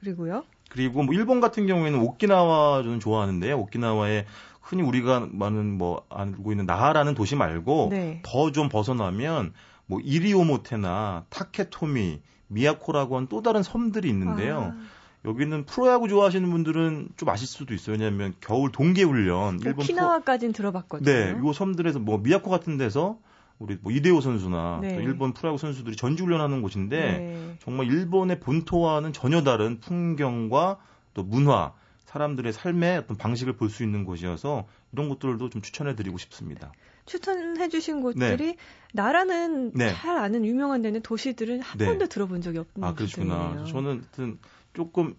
그리고요. 0.00 0.44
그리고 0.70 1.02
뭐 1.02 1.14
일본 1.14 1.40
같은 1.40 1.66
경우에는 1.66 2.00
오키나와 2.00 2.82
저는 2.82 3.00
좋아하는데요. 3.00 3.56
오키나와에 3.58 4.26
흔히 4.60 4.82
우리가 4.82 5.28
많은 5.30 5.78
뭐 5.78 6.04
알고 6.08 6.52
있는 6.52 6.66
나하라는 6.66 7.14
도시 7.14 7.36
말고 7.36 7.88
네. 7.90 8.20
더좀 8.24 8.68
벗어나면 8.68 9.52
뭐 9.86 10.00
이리오모테나 10.00 11.26
타케토미 11.28 12.20
미야코라고 12.54 13.16
하는 13.16 13.28
또 13.28 13.42
다른 13.42 13.62
섬들이 13.62 14.08
있는데요. 14.08 14.74
아. 14.76 15.04
여기는 15.24 15.64
프로야구 15.64 16.08
좋아하시는 16.08 16.50
분들은 16.50 17.08
좀 17.16 17.28
아실 17.28 17.46
수도 17.46 17.72
있어요. 17.74 17.94
왜냐하면 17.94 18.34
겨울 18.40 18.70
동계 18.70 19.02
훈련 19.02 19.58
일본 19.60 19.84
오키나와까지는 19.84 20.52
프로... 20.52 20.70
들어봤거든요. 20.70 21.10
네, 21.10 21.30
요 21.30 21.52
섬들에서 21.52 21.98
뭐 21.98 22.18
미야코 22.18 22.50
같은 22.50 22.76
데서 22.76 23.18
우리 23.58 23.78
뭐 23.80 23.92
이대호 23.92 24.20
선수나 24.20 24.80
네. 24.82 24.96
또 24.96 25.00
일본 25.00 25.32
프로야구 25.32 25.58
선수들이 25.58 25.96
전지 25.96 26.22
훈련하는 26.22 26.60
곳인데 26.60 26.96
네. 27.00 27.56
정말 27.60 27.86
일본의 27.86 28.40
본토와는 28.40 29.12
전혀 29.12 29.42
다른 29.42 29.80
풍경과 29.80 30.78
또 31.14 31.22
문화, 31.22 31.72
사람들의 32.14 32.52
삶의 32.52 32.98
어떤 32.98 33.16
방식을 33.16 33.54
볼 33.54 33.68
수 33.68 33.82
있는 33.82 34.04
곳이어서 34.04 34.68
이런 34.92 35.08
것들도 35.08 35.50
좀 35.50 35.62
추천해 35.62 35.96
드리고 35.96 36.16
싶습니다. 36.18 36.72
추천해주신 37.06 38.02
곳들이 38.02 38.46
네. 38.46 38.56
나라는 38.92 39.72
네. 39.74 39.92
잘 39.92 40.16
아는 40.16 40.44
유명한 40.46 40.80
데는 40.80 41.02
도시들은 41.02 41.60
한 41.60 41.78
네. 41.78 41.86
번도 41.86 42.06
들어본 42.06 42.40
적이 42.40 42.58
없는 42.58 42.88
아 42.88 42.94
그러시구나. 42.94 43.64
저는 43.66 44.02
하여튼 44.02 44.38
조금 44.74 45.16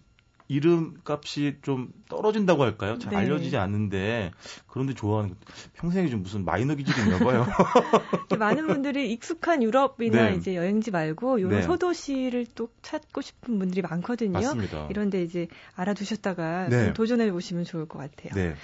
이름값이 0.48 1.58
좀 1.62 1.92
떨어진다고 2.08 2.62
할까요? 2.62 2.98
잘 2.98 3.10
네. 3.10 3.16
알려지지 3.18 3.56
않는데 3.56 4.30
그런데 4.66 4.94
좋아하는 4.94 5.34
평생에 5.74 6.08
좀 6.08 6.22
무슨 6.22 6.44
마이너 6.44 6.74
있나 6.74 7.18
봐요. 7.18 7.46
많은 8.38 8.66
분들이 8.66 9.12
익숙한 9.12 9.62
유럽이나 9.62 10.30
네. 10.30 10.36
이제 10.36 10.54
여행지 10.54 10.90
말고 10.90 11.38
이런 11.38 11.52
네. 11.52 11.62
소도시를 11.62 12.46
또 12.54 12.68
찾고 12.82 13.22
싶은 13.22 13.58
분들이 13.58 13.82
많거든요. 13.82 14.32
맞습니다. 14.32 14.86
이런데 14.90 15.22
이제 15.22 15.48
알아두셨다가 15.74 16.68
네. 16.68 16.92
도전해 16.92 17.30
보시면 17.30 17.64
좋을 17.64 17.86
것 17.86 17.98
같아요. 17.98 18.32
네. 18.34 18.54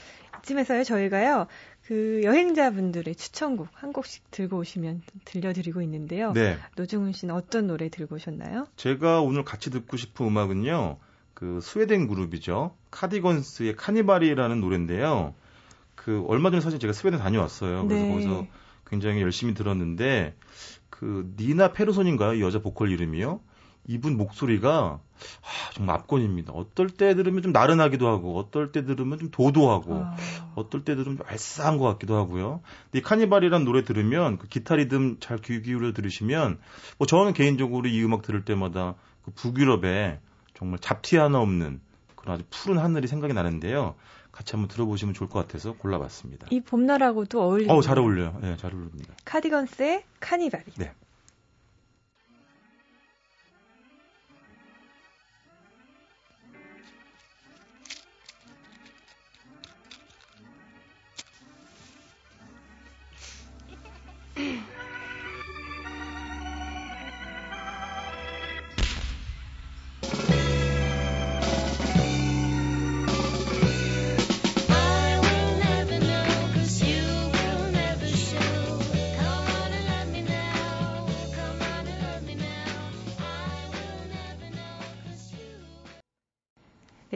이쯤에서요 0.42 0.84
저희가요 0.84 1.46
그 1.86 2.20
여행자분들의 2.24 3.14
추천곡 3.14 3.68
한 3.72 3.92
곡씩 3.92 4.30
들고 4.30 4.58
오시면 4.58 5.02
들려드리고 5.24 5.82
있는데요. 5.82 6.32
네. 6.32 6.56
노중훈 6.76 7.12
씨는 7.12 7.34
어떤 7.34 7.66
노래 7.66 7.88
들고 7.88 8.16
오셨나요? 8.16 8.66
제가 8.76 9.20
오늘 9.20 9.44
같이 9.44 9.70
듣고 9.70 9.96
싶은 9.96 10.26
음악은요. 10.26 10.98
그 11.34 11.60
스웨덴 11.60 12.06
그룹이죠. 12.06 12.74
카디건스의 12.90 13.76
카니발이라는 13.76 14.60
노래인데요. 14.60 15.34
그 15.94 16.24
얼마 16.28 16.50
전에 16.50 16.60
사실 16.60 16.78
제가 16.78 16.92
스웨덴 16.92 17.20
다녀왔어요. 17.20 17.86
그래서 17.86 18.04
네. 18.04 18.12
거기서 18.12 18.46
굉장히 18.86 19.22
열심히 19.22 19.54
들었는데 19.54 20.34
그 20.90 21.32
니나 21.38 21.72
페르손인가요? 21.72 22.44
여자 22.44 22.60
보컬 22.60 22.90
이름이요. 22.90 23.40
이분 23.88 24.16
목소리가 24.16 25.00
아, 25.40 25.72
정말 25.74 25.96
압권입니다. 25.96 26.52
어떨 26.52 26.88
때 26.88 27.14
들으면 27.14 27.42
좀 27.42 27.52
나른하기도 27.52 28.06
하고, 28.06 28.38
어떨 28.38 28.72
때 28.72 28.84
들으면 28.84 29.18
좀 29.18 29.30
도도하고, 29.30 29.94
아. 30.04 30.16
어떨 30.54 30.84
때 30.84 30.94
들으면 30.94 31.18
좀 31.18 31.26
알싸한 31.26 31.78
것 31.78 31.84
같기도 31.84 32.16
하고요. 32.16 32.60
근데 32.84 32.98
이 32.98 33.02
카니발이라는 33.02 33.64
노래 33.64 33.84
들으면 33.84 34.38
그 34.38 34.48
기타 34.48 34.76
리듬 34.76 35.18
잘 35.20 35.38
귀 35.38 35.62
기울여 35.62 35.92
들으시면, 35.92 36.58
뭐 36.98 37.06
저는 37.06 37.32
개인적으로 37.32 37.88
이 37.88 38.04
음악 38.04 38.22
들을 38.22 38.44
때마다 38.44 38.94
그 39.24 39.32
북유럽에 39.32 40.20
정말 40.62 40.78
잡티 40.78 41.16
하나 41.16 41.40
없는 41.40 41.80
그런 42.14 42.36
아주 42.36 42.44
푸른 42.48 42.78
하늘이 42.78 43.08
생각이 43.08 43.34
나는데요. 43.34 43.96
같이 44.30 44.52
한번 44.52 44.68
들어보시면 44.68 45.12
좋을 45.12 45.28
것 45.28 45.40
같아서 45.40 45.72
골라봤습니다. 45.72 46.46
이 46.50 46.60
봄날하고도 46.60 47.42
어울리는. 47.42 47.74
어, 47.74 47.82
잘 47.82 47.98
어울려요. 47.98 48.38
네, 48.40 48.56
잘 48.56 48.72
어울립니다. 48.72 49.12
카디건스의 49.24 50.04
카니발. 50.20 50.62
네. 50.76 50.92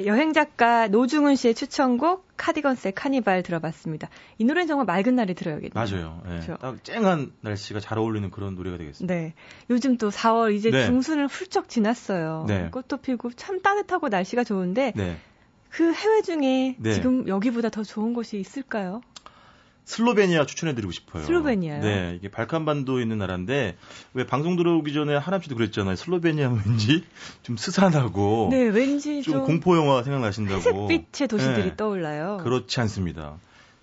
여행 0.07 0.33
작가 0.33 0.89
노중훈 0.89 1.37
씨의 1.37 1.55
추천곡 1.55 2.27
카디건스의 2.37 2.93
카니발 2.95 3.43
들어봤습니다. 3.43 4.09
이 4.39 4.45
노래는 4.45 4.69
정말 4.69 4.87
맑은 4.87 5.17
날에 5.17 5.35
들어야겠네요. 5.35 5.73
맞아요. 5.75 6.23
네. 6.25 6.31
그렇죠? 6.31 6.57
딱 6.61 6.83
쨍한 6.85 7.33
날씨가 7.41 7.81
잘 7.81 7.99
어울리는 7.99 8.31
그런 8.31 8.55
노래가 8.55 8.79
되겠습니다. 8.79 9.13
네. 9.13 9.35
요즘 9.69 9.97
또 9.99 10.11
4월 10.11 10.55
이제 10.55 10.71
네. 10.71 10.87
중순을 10.87 11.27
훌쩍 11.27 11.69
지났어요. 11.69 12.45
네. 12.47 12.71
꽃도 12.71 12.99
피고 12.99 13.31
참 13.33 13.61
따뜻하고 13.61 14.09
날씨가 14.09 14.45
좋은데 14.45 14.93
네. 14.95 15.19
그 15.71 15.93
해외 15.93 16.23
중에 16.23 16.77
네. 16.79 16.95
지금 16.95 17.27
여기보다 17.27 17.69
더 17.69 17.83
좋은 17.83 18.15
곳이 18.15 18.39
있을까요? 18.39 19.03
슬로베니아 19.87 20.47
추천해드리고 20.47 20.93
싶어요. 20.93 21.23
슬로베니아요? 21.25 21.81
네, 21.81 22.15
이게 22.19 22.29
발칸반도에 22.29 23.03
있는 23.03 23.19
나라인데 23.19 23.77
왜 24.15 24.27
방송 24.27 24.57
들어오기 24.57 24.93
전에 24.93 25.17
하남 25.17 25.41
씨도 25.41 25.55
그랬잖아요. 25.55 25.95
슬로베니아 25.95 26.61
왠지 26.67 27.05
좀 27.43 27.57
스산하고, 27.57 28.49
네, 28.51 28.65
왠지 28.65 29.23
좀, 29.23 29.35
좀 29.35 29.45
공포 29.45 29.77
영화 29.77 30.03
생각나신다고. 30.03 30.91
회색빛의 30.91 31.29
도시들이 31.29 31.63
네, 31.63 31.77
떠올라요. 31.77 32.41
그렇지 32.43 32.81
않습니다. 32.81 33.37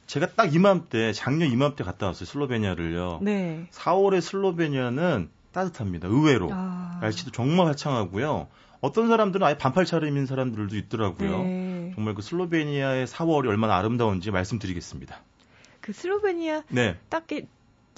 제가 0.06 0.28
딱 0.36 0.54
이맘때 0.54 1.14
작년 1.14 1.50
이맘때 1.50 1.86
갔다 1.86 2.08
왔어요. 2.08 2.26
슬로베니아를요. 2.26 3.20
네. 3.22 3.66
4월에 3.72 4.20
슬로베니아는 4.20 5.30
따뜻합니다. 5.54 6.10
의외로 6.10 6.50
아... 6.52 7.00
날씨도 7.02 7.32
정말 7.32 7.68
화창하고요. 7.68 8.48
어떤 8.82 9.08
사람들은 9.08 9.48
아예 9.48 9.58
반팔 9.58 9.86
차림인 9.86 10.26
사람들도 10.26 10.76
있더라고요. 10.76 11.44
네. 11.44 11.92
정말 11.96 12.14
그 12.14 12.22
슬로베니아의 12.22 13.08
4월이 13.08 13.48
얼마나 13.48 13.78
아름다운지 13.78 14.32
말씀드리겠습니다. 14.32 15.22
그 15.84 15.92
슬로베니아 15.92 16.64
네. 16.70 16.98
딱히 17.10 17.46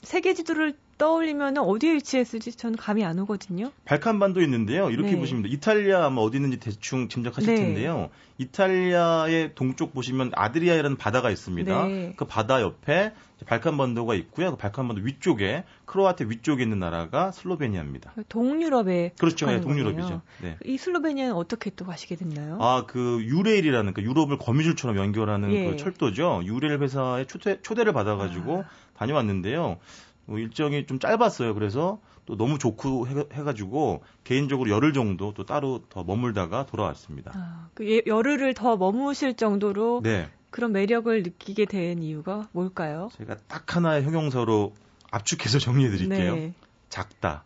세계 0.02 0.34
지도를 0.34 0.76
떠올리면 0.98 1.58
어디에 1.58 1.96
위치했을지 1.96 2.54
저는 2.54 2.78
감이 2.78 3.04
안 3.04 3.20
오거든요. 3.20 3.72
발칸반도 3.84 4.42
있는데요. 4.42 4.90
이렇게 4.90 5.12
네. 5.12 5.18
보시면 5.18 5.46
이탈리아 5.48 6.06
아마 6.06 6.22
어디 6.22 6.38
있는지 6.38 6.60
대충 6.60 7.10
짐작하실 7.10 7.54
네. 7.54 7.62
텐데요. 7.62 8.10
이탈리아의 8.38 9.56
동쪽 9.56 9.94
보시면 9.94 10.32
아드리아라는 10.34 10.98
바다가 10.98 11.30
있습니다. 11.32 11.88
네. 11.88 12.14
그 12.16 12.26
바다 12.26 12.62
옆에 12.62 13.14
발칸반도가 13.46 14.16
있고요. 14.16 14.52
그 14.52 14.58
발칸반도 14.58 15.02
위쪽에 15.04 15.66
크로아티아 15.86 16.28
위쪽에 16.30 16.64
있는 16.64 16.80
나라가 16.80 17.32
슬로베니아입니다. 17.32 18.14
동유럽에 18.30 19.14
그렇죠. 19.20 19.46
네, 19.48 19.60
동유럽이죠. 19.60 20.22
네. 20.42 20.58
이 20.64 20.78
슬로베니아는 20.78 21.34
어떻게 21.34 21.70
또 21.72 21.86
가시게 21.86 22.16
됐나요? 22.16 22.58
아, 22.62 22.86
그 22.88 23.22
유레일이라는 23.24 23.94
그 23.94 24.02
유럽을 24.02 24.38
거미줄처럼 24.38 24.98
연결하는 24.98 25.52
예. 25.52 25.70
그 25.70 25.78
철도죠. 25.78 26.44
유레일 26.46 26.82
회사의 26.82 27.28
초대, 27.28 27.62
초대를 27.62 27.92
받아가지고 27.92 28.64
아. 28.66 28.70
다녀왔는데요. 28.98 29.78
뭐 30.26 30.40
일정이 30.40 30.86
좀 30.86 31.00
짧았어요. 31.00 31.54
그래서 31.54 32.00
또 32.26 32.36
너무 32.36 32.58
좋고 32.58 33.08
해, 33.08 33.44
가지고 33.44 34.04
개인적으로 34.24 34.70
열흘 34.70 34.94
정도 34.94 35.34
또 35.34 35.46
따로 35.46 35.82
더 35.90 36.04
머물다가 36.04 36.66
돌아왔습니다. 36.66 37.32
아, 37.36 37.70
그 37.74 37.88
예, 37.90 38.02
열흘을 38.06 38.56
더 38.56 38.78
머무실 38.78 39.36
정도로 39.36 40.02
네. 40.04 40.30
그런 40.50 40.72
매력을 40.72 41.24
느끼게 41.24 41.66
된 41.66 42.02
이유가 42.02 42.48
뭘까요? 42.52 43.10
제가 43.18 43.36
딱 43.48 43.76
하나의 43.76 44.04
형용사로 44.04 44.74
압축해서 45.12 45.60
정리해 45.60 45.90
드릴게요. 45.90 46.36
네. 46.36 46.54
작다. 46.90 47.44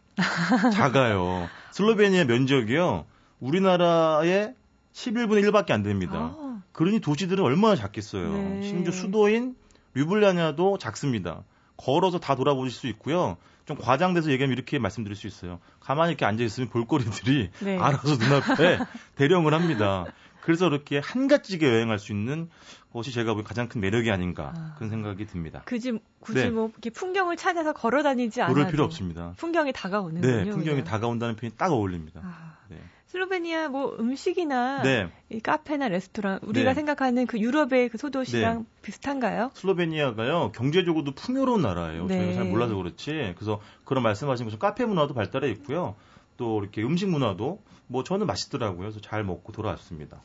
작아요. 0.74 1.50
슬로베니아 1.72 2.26
면적이요. 2.26 3.06
우리나라의 3.40 4.54
11분의 4.94 5.50
1밖에 5.50 5.72
안 5.72 5.84
됩니다. 5.84 6.36
아. 6.38 6.62
그러니 6.72 7.00
도시들은 7.00 7.44
얼마나 7.44 7.76
작겠어요. 7.76 8.32
네. 8.32 8.62
심지어 8.64 8.92
수도인 8.92 9.56
류블리아냐도 9.94 10.78
작습니다. 10.78 11.44
걸어서 11.80 12.20
다 12.20 12.36
돌아보실 12.36 12.78
수 12.78 12.88
있고요. 12.88 13.38
좀 13.66 13.78
과장돼서 13.78 14.32
얘기하면 14.32 14.56
이렇게 14.56 14.80
말씀드릴 14.80 15.16
수 15.16 15.28
있어요. 15.28 15.60
가만히 15.80 16.12
이렇게 16.12 16.26
앉아 16.26 16.44
있으면 16.44 16.70
볼거리들이 16.70 17.52
네. 17.60 17.78
알아서 17.78 18.16
눈앞에 18.16 18.80
대령을 19.16 19.54
합니다. 19.54 20.06
그래서 20.50 20.66
이렇게 20.66 20.98
한가지게 20.98 21.64
여행할 21.64 22.00
수 22.00 22.12
있는 22.12 22.50
것이 22.92 23.12
제가 23.12 23.36
보기 23.36 23.46
가장 23.46 23.70
큰 23.70 23.82
매력이 23.82 24.10
아닌가 24.10 24.52
아. 24.56 24.74
그런 24.78 24.90
생각이 24.90 25.28
듭니다. 25.28 25.62
굳이 25.68 26.00
굳이 26.20 26.46
네. 26.46 26.50
뭐 26.50 26.70
이렇게 26.70 26.90
풍경을 26.90 27.38
찾아서 27.38 27.72
걸어 27.72 28.02
다니지 28.02 28.42
않아도 28.42 28.56
그럴 28.56 28.72
필요 28.72 28.84
없습니다. 28.84 29.36
풍경이 29.38 29.74
다가오는 29.74 30.22
네, 30.22 30.46
풍경이 30.46 30.78
그냥. 30.78 30.84
다가온다는 30.86 31.36
표현이 31.36 31.56
딱 31.56 31.72
어울립니다. 31.72 32.22
아. 32.24 32.58
네. 32.68 32.78
슬로베니아 33.06 33.70
뭐 33.70 33.96
음식이나 34.00 34.82
네. 34.82 35.12
이 35.30 35.40
카페나 35.40 35.88
레스토랑 35.88 36.40
우리가 36.42 36.72
네. 36.72 36.74
생각하는 36.74 37.28
그 37.28 37.38
유럽의 37.38 37.90
그 37.90 38.00
소도시랑 38.00 38.58
네. 38.58 38.66
비슷한가요? 38.82 39.52
슬로베니아가요 39.54 40.54
경제적으로도 40.56 41.12
풍요로운 41.12 41.62
나라예요. 41.62 42.08
네. 42.08 42.18
저희가 42.18 42.34
잘 42.34 42.46
몰라서 42.46 42.74
그렇지. 42.74 43.36
그래서 43.36 43.62
그런 43.86 44.02
말씀하신 44.02 44.48
것처럼 44.48 44.60
카페 44.60 44.84
문화도 44.86 45.14
발달해 45.14 45.52
있고요. 45.52 45.96
또 46.38 46.60
이렇게 46.60 46.82
음식 46.82 47.08
문화도 47.08 47.62
뭐 47.86 48.04
저는 48.04 48.26
맛있더라고요. 48.26 48.80
그래서 48.80 49.00
잘 49.00 49.24
먹고 49.24 49.52
돌아왔습니다. 49.52 50.24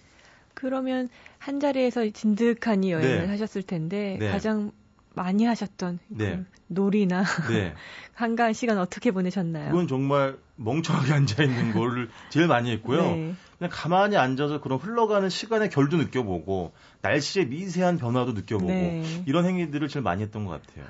그러면 0.55 1.09
한 1.39 1.61
자리에서 1.61 2.09
진득하니 2.11 2.93
여행을 2.93 3.23
네. 3.23 3.27
하셨을 3.27 3.63
텐데 3.63 4.17
네. 4.19 4.31
가장 4.31 4.73
많이 5.15 5.45
하셨던 5.45 5.99
네. 6.09 6.37
그 6.37 6.45
놀이나 6.67 7.25
네. 7.49 7.75
한가한 8.15 8.53
시간 8.53 8.79
어떻게 8.79 9.11
보내셨나요? 9.11 9.71
그건 9.71 9.89
정말 9.89 10.39
멍청하게 10.57 11.13
앉아 11.13 11.43
있는 11.43 11.73
거를 11.73 12.09
제일 12.31 12.47
많이 12.47 12.71
했고요. 12.73 13.03
네. 13.03 13.35
그냥 13.59 13.71
가만히 13.73 14.17
앉아서 14.17 14.61
그런 14.61 14.79
흘러가는 14.79 15.29
시간의 15.29 15.71
결도 15.71 15.97
느껴보고 15.97 16.73
날씨의 17.03 17.47
미세한 17.47 17.99
변화도 17.99 18.33
느껴보고 18.33 18.73
네. 18.73 19.03
이런 19.27 19.45
행위들을 19.45 19.89
제일 19.89 20.03
많이 20.03 20.23
했던 20.23 20.45
것 20.45 20.63
같아요. 20.63 20.87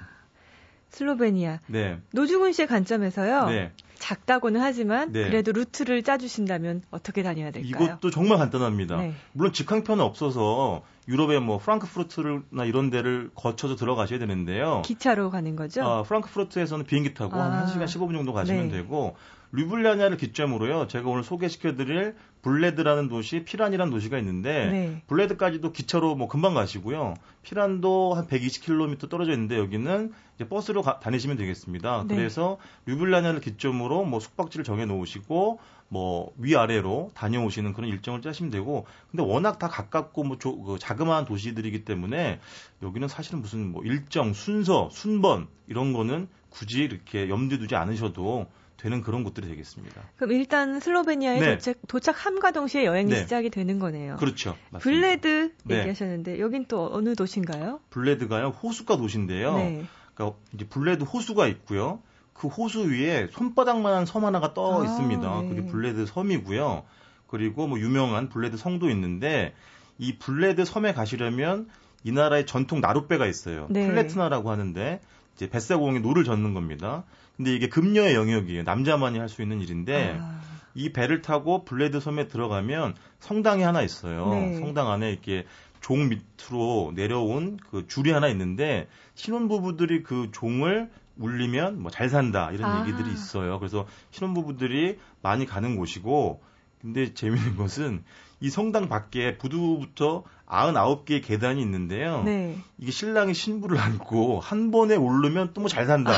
슬로베니아. 0.95 1.61
네. 1.67 1.99
노중훈 2.13 2.53
씨의 2.53 2.69
관점에서요. 2.69 3.47
네. 3.49 3.73
작다고는 3.99 4.61
하지만 4.61 5.13
네. 5.13 5.25
그래도 5.25 5.53
루트를 5.53 6.03
짜주신다면 6.03 6.83
어떻게 6.91 7.23
다녀야 7.23 7.51
될까요? 7.51 7.85
이것도 7.85 8.11
정말 8.11 8.39
간단합니다. 8.39 8.97
네. 8.99 9.15
물론 9.33 9.53
직항편은 9.53 10.03
없어서 10.05 10.83
유럽의 11.09 11.41
뭐 11.41 11.59
프랑크푸르트나 11.59 12.65
이런 12.65 12.91
데를 12.91 13.31
거쳐서 13.35 13.77
들어가셔야 13.77 14.19
되는데요. 14.19 14.83
기차로 14.85 15.31
가는 15.31 15.55
거죠? 15.57 15.83
아, 15.83 16.03
프랑크푸르트에서는 16.03 16.87
비행기 16.87 17.15
타고 17.15 17.37
아. 17.37 17.45
한 17.45 17.67
1시간 17.67 17.85
15분 17.85 18.13
정도 18.13 18.33
가시면 18.33 18.69
네. 18.69 18.79
되고 18.79 19.17
류블리아냐를 19.53 20.17
기점으로요. 20.17 20.89
제가 20.89 21.09
오늘 21.09 21.23
소개시켜드릴 21.23 22.17
블레드라는 22.43 23.09
도시, 23.09 23.45
피란이라는 23.45 23.93
도시가 23.93 24.19
있는데 24.19 24.71
네. 24.71 25.03
블레드까지도 25.07 25.73
기차로 25.73 26.17
뭐 26.17 26.27
금방 26.29 26.55
가시고요. 26.55 27.15
피란도 27.43 28.15
한 28.15 28.27
120km 28.27 29.09
떨어져 29.09 29.33
있는데 29.33 29.57
여기는 29.57 30.13
이제 30.35 30.49
버스로 30.49 30.83
가, 30.83 30.99
다니시면 30.99 31.37
되겠습니다. 31.37 32.05
네. 32.09 32.17
그래서 32.17 32.59
류블리아냐를 32.87 33.41
기점으로 33.41 34.05
뭐 34.05 34.19
숙박지를 34.19 34.65
정해 34.65 34.87
놓으시고 34.87 35.61
뭐 35.95 36.33
위아래로 36.39 37.13
다녀오시는 37.15 37.73
그런 37.73 37.89
일정을 37.89 38.21
짜시면 38.21 38.51
되고 38.51 38.85
근데 39.13 39.23
워낙 39.23 39.61
다 39.61 39.69
가깝고 39.69 40.25
뭐 40.25 40.39
조, 40.39 40.61
그 40.61 40.77
자그마한 40.77 41.25
도시들이기 41.25 41.85
때문에 41.85 42.41
여기는 42.83 43.07
사실은 43.07 43.41
무슨 43.41 43.71
뭐 43.71 43.85
일정 43.85 44.33
순서 44.33 44.89
순번 44.91 45.47
이런 45.69 45.93
거는 45.93 46.27
굳이 46.51 46.83
이렇게 46.83 47.29
염두에 47.29 47.59
두지 47.59 47.77
않으셔도 47.77 48.49
되는 48.77 49.03
그런 49.03 49.23
곳들이 49.23 49.47
되겠습니다. 49.47 50.03
그럼 50.17 50.33
일단 50.33 50.81
슬로베니아에 50.81 51.39
네. 51.39 51.55
도착, 51.55 51.77
도착함과 51.87 52.51
동시에 52.51 52.85
여행이 52.85 53.11
네. 53.11 53.21
시작이 53.21 53.51
되는 53.51 53.79
거네요. 53.79 54.17
그렇죠. 54.17 54.57
맞습니다. 54.71 54.79
블레드 54.81 55.53
네. 55.63 55.79
얘기하셨는데 55.79 56.41
여긴 56.41 56.65
또 56.67 56.93
어느 56.93 57.15
도시인가요? 57.15 57.79
블레드가요 57.91 58.49
호숫가 58.49 58.97
도시인데요. 58.97 59.57
네. 59.57 59.85
그러니까 60.15 60.39
이제 60.55 60.67
블레드 60.67 61.05
호수가 61.05 61.47
있고요. 61.47 62.01
그 62.35 62.49
호수 62.49 62.91
위에 62.91 63.29
손바닥만한 63.33 64.05
섬 64.07 64.25
하나가 64.25 64.53
떠 64.53 64.83
아, 64.83 64.85
있습니다. 64.85 65.43
네. 65.43 65.49
그게 65.49 65.67
블레드 65.67 66.05
섬이고요. 66.07 66.83
그리고 67.29 67.67
뭐 67.67 67.79
유명한 67.79 68.29
블레드 68.29 68.57
성도 68.57 68.91
있는데 68.91 69.55
이 69.99 70.17
블레드 70.19 70.65
섬에 70.65 70.93
가시려면 70.93 71.69
이 72.03 72.13
나라의 72.13 72.45
전통 72.47 72.81
나룻배가 72.81 73.27
있어요. 73.27 73.67
네. 73.71 73.87
플레트나라고 73.87 74.51
하는데 74.51 75.01
이제 75.37 75.49
뱃사공이 75.49 76.01
노를 76.01 76.25
젓는 76.25 76.53
겁니다. 76.55 77.05
근데 77.37 77.55
이게 77.55 77.69
금녀의 77.69 78.15
영역이에요. 78.15 78.63
남자만이 78.65 79.19
할 79.19 79.29
수 79.29 79.43
있는 79.43 79.61
일인데 79.61 80.19
아. 80.21 80.41
이 80.75 80.93
배를 80.93 81.23
타고 81.23 81.65
블레드 81.65 82.01
섬에 82.01 82.29
들어가면 82.29 82.95
성당이 83.21 83.63
하나 83.63 83.81
있어요. 83.83 84.29
네. 84.35 84.59
성당 84.59 84.91
안에 84.91 85.11
이렇게 85.11 85.47
종 85.81 86.09
밑으로 86.09 86.93
내려온 86.95 87.59
그 87.71 87.87
줄이 87.87 88.11
하나 88.11 88.29
있는데 88.29 88.89
신혼부부들이 89.15 90.03
그 90.03 90.31
종을 90.33 90.91
울리면 91.19 91.81
뭐 91.81 91.91
잘 91.91 92.09
산다 92.09 92.51
이런 92.53 92.71
아. 92.71 92.81
얘기들이 92.87 93.13
있어요. 93.13 93.59
그래서 93.59 93.87
신혼부부들이 94.11 94.99
많이 95.23 95.47
가는 95.47 95.77
곳이고 95.77 96.43
근데 96.81 97.15
재미있는 97.15 97.57
것은 97.57 98.05
이 98.41 98.51
성당 98.51 98.89
밖에 98.91 99.39
부두부터 99.39 100.25
99개의 100.47 101.25
계단이 101.25 101.63
있는데요. 101.63 102.23
네. 102.25 102.59
이게 102.79 102.91
신랑이 102.91 103.33
신부를 103.33 103.79
안고 103.79 104.41
한 104.41 104.71
번에 104.71 104.95
오르면 104.97 105.55
또 105.55 105.63
뭐 105.63 105.69
잘 105.69 105.87
산다. 105.87 106.13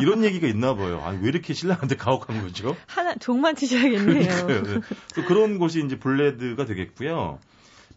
이런 0.00 0.22
얘기가 0.22 0.46
있나 0.46 0.74
봐요. 0.76 1.02
아니, 1.04 1.20
왜 1.20 1.28
이렇게 1.28 1.52
신랑한테 1.52 1.96
가혹한 1.96 2.42
거죠? 2.42 2.76
하나, 2.86 3.16
종만 3.16 3.56
치셔야겠네요. 3.56 4.46
그러니까요. 4.46 4.62
네. 4.62 5.22
그런 5.26 5.58
곳이 5.58 5.82
이제 5.84 5.98
블레드가 5.98 6.64
되겠고요. 6.66 7.40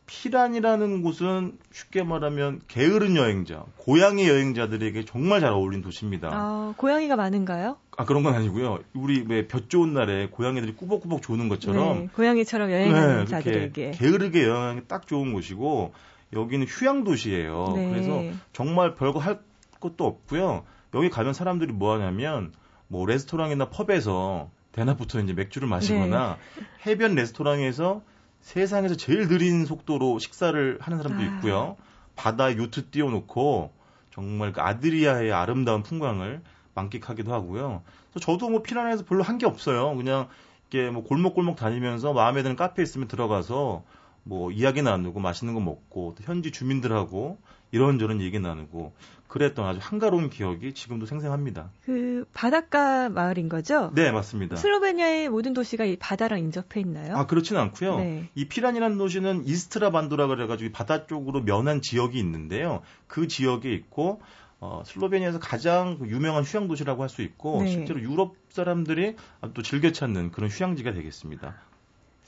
피란이라는 0.07 1.03
곳은 1.03 1.57
쉽게 1.71 2.01
말하면 2.01 2.61
게으른 2.67 3.15
여행자, 3.17 3.65
고양이 3.75 4.27
여행자들에게 4.27 5.05
정말 5.05 5.41
잘 5.41 5.51
어울린 5.51 5.81
도시입니다. 5.81 6.29
아, 6.31 6.73
고양이가 6.77 7.17
많은가요? 7.17 7.77
아, 7.97 8.05
그런 8.05 8.23
건 8.23 8.33
아니고요. 8.33 8.79
우리 8.93 9.25
왜볕 9.27 9.69
좋은 9.69 9.93
날에 9.93 10.27
고양이들이 10.29 10.75
꾸벅꾸벅 10.75 11.21
조는 11.21 11.49
것처럼. 11.49 11.99
네, 11.99 12.09
고양이처럼 12.15 12.71
여행하는 12.71 13.19
네, 13.19 13.25
자들에게. 13.25 13.91
게으르게 13.91 14.47
여행하기 14.47 14.81
딱 14.87 15.07
좋은 15.07 15.33
곳이고, 15.33 15.93
여기는 16.33 16.65
휴양 16.67 17.03
도시예요. 17.03 17.73
네. 17.75 17.89
그래서 17.89 18.23
정말 18.53 18.95
별거 18.95 19.19
할 19.19 19.39
것도 19.81 20.05
없고요. 20.05 20.63
여기 20.93 21.09
가면 21.09 21.33
사람들이 21.33 21.73
뭐 21.73 21.93
하냐면, 21.93 22.53
뭐 22.87 23.05
레스토랑이나 23.05 23.69
펍에서 23.69 24.49
대낮부터 24.71 25.19
이제 25.19 25.33
맥주를 25.33 25.67
마시거나, 25.67 26.37
네. 26.55 26.91
해변 26.91 27.15
레스토랑에서 27.15 28.03
세상에서 28.47 28.95
제일 28.95 29.27
느린 29.27 29.65
속도로 29.65 30.19
식사를 30.19 30.77
하는 30.79 30.97
사람도 31.03 31.21
아. 31.21 31.25
있고요. 31.25 31.75
바다에 32.15 32.55
요트 32.55 32.91
띄워놓고 32.91 33.73
정말 34.11 34.53
그 34.53 34.61
아드리아의 34.61 35.33
아름다운 35.33 35.83
풍광을 35.83 36.41
만끽하기도 36.73 37.33
하고요. 37.33 37.83
그래서 38.13 38.25
저도 38.25 38.49
뭐 38.49 38.61
피란에서 38.61 39.03
별로 39.03 39.21
한 39.21 39.37
게 39.37 39.45
없어요. 39.45 39.93
그냥 39.97 40.29
이렇게 40.71 40.89
뭐 40.89 41.03
골목골목 41.03 41.57
다니면서 41.57 42.13
마음에 42.13 42.41
드는 42.41 42.55
카페 42.55 42.81
있으면 42.83 43.09
들어가서 43.09 43.83
뭐 44.27 44.51
이야기 44.51 44.81
나누고 44.81 45.19
맛있는 45.19 45.53
거 45.53 45.59
먹고 45.59 46.15
또 46.17 46.23
현지 46.23 46.51
주민들하고 46.51 47.37
이런저런 47.71 48.21
얘기 48.21 48.39
나누고 48.39 48.93
그랬던 49.27 49.65
아주 49.65 49.79
한가로운 49.81 50.29
기억이 50.29 50.73
지금도 50.73 51.05
생생합니다. 51.05 51.69
그 51.85 52.25
바닷가 52.33 53.09
마을인 53.09 53.49
거죠? 53.49 53.91
네, 53.93 54.11
맞습니다. 54.11 54.55
슬로베니아의 54.55 55.29
모든 55.29 55.53
도시가 55.53 55.83
이 55.85 55.97
바다랑 55.97 56.39
인접해 56.39 56.79
있나요? 56.79 57.15
아, 57.17 57.25
그렇진 57.25 57.57
않고요. 57.57 57.97
네. 57.97 58.29
이 58.35 58.47
피란이라는 58.47 58.97
도시는 58.97 59.45
이스트라 59.45 59.91
반도라 59.91 60.27
그래 60.27 60.47
가지고 60.47 60.71
바다 60.71 61.07
쪽으로 61.07 61.41
면한 61.43 61.81
지역이 61.81 62.17
있는데요. 62.19 62.81
그 63.07 63.27
지역에 63.27 63.73
있고 63.73 64.21
어, 64.59 64.81
슬로베니아에서 64.85 65.39
가장 65.39 65.99
그 65.99 66.07
유명한 66.07 66.43
휴양 66.43 66.67
도시라고 66.67 67.03
할 67.03 67.09
수 67.09 67.21
있고 67.21 67.63
네. 67.63 67.67
실제로 67.69 68.01
유럽 68.01 68.35
사람들이 68.49 69.15
또 69.53 69.61
즐겨 69.61 69.91
찾는 69.91 70.31
그런 70.31 70.49
휴양지가 70.49 70.93
되겠습니다. 70.93 71.55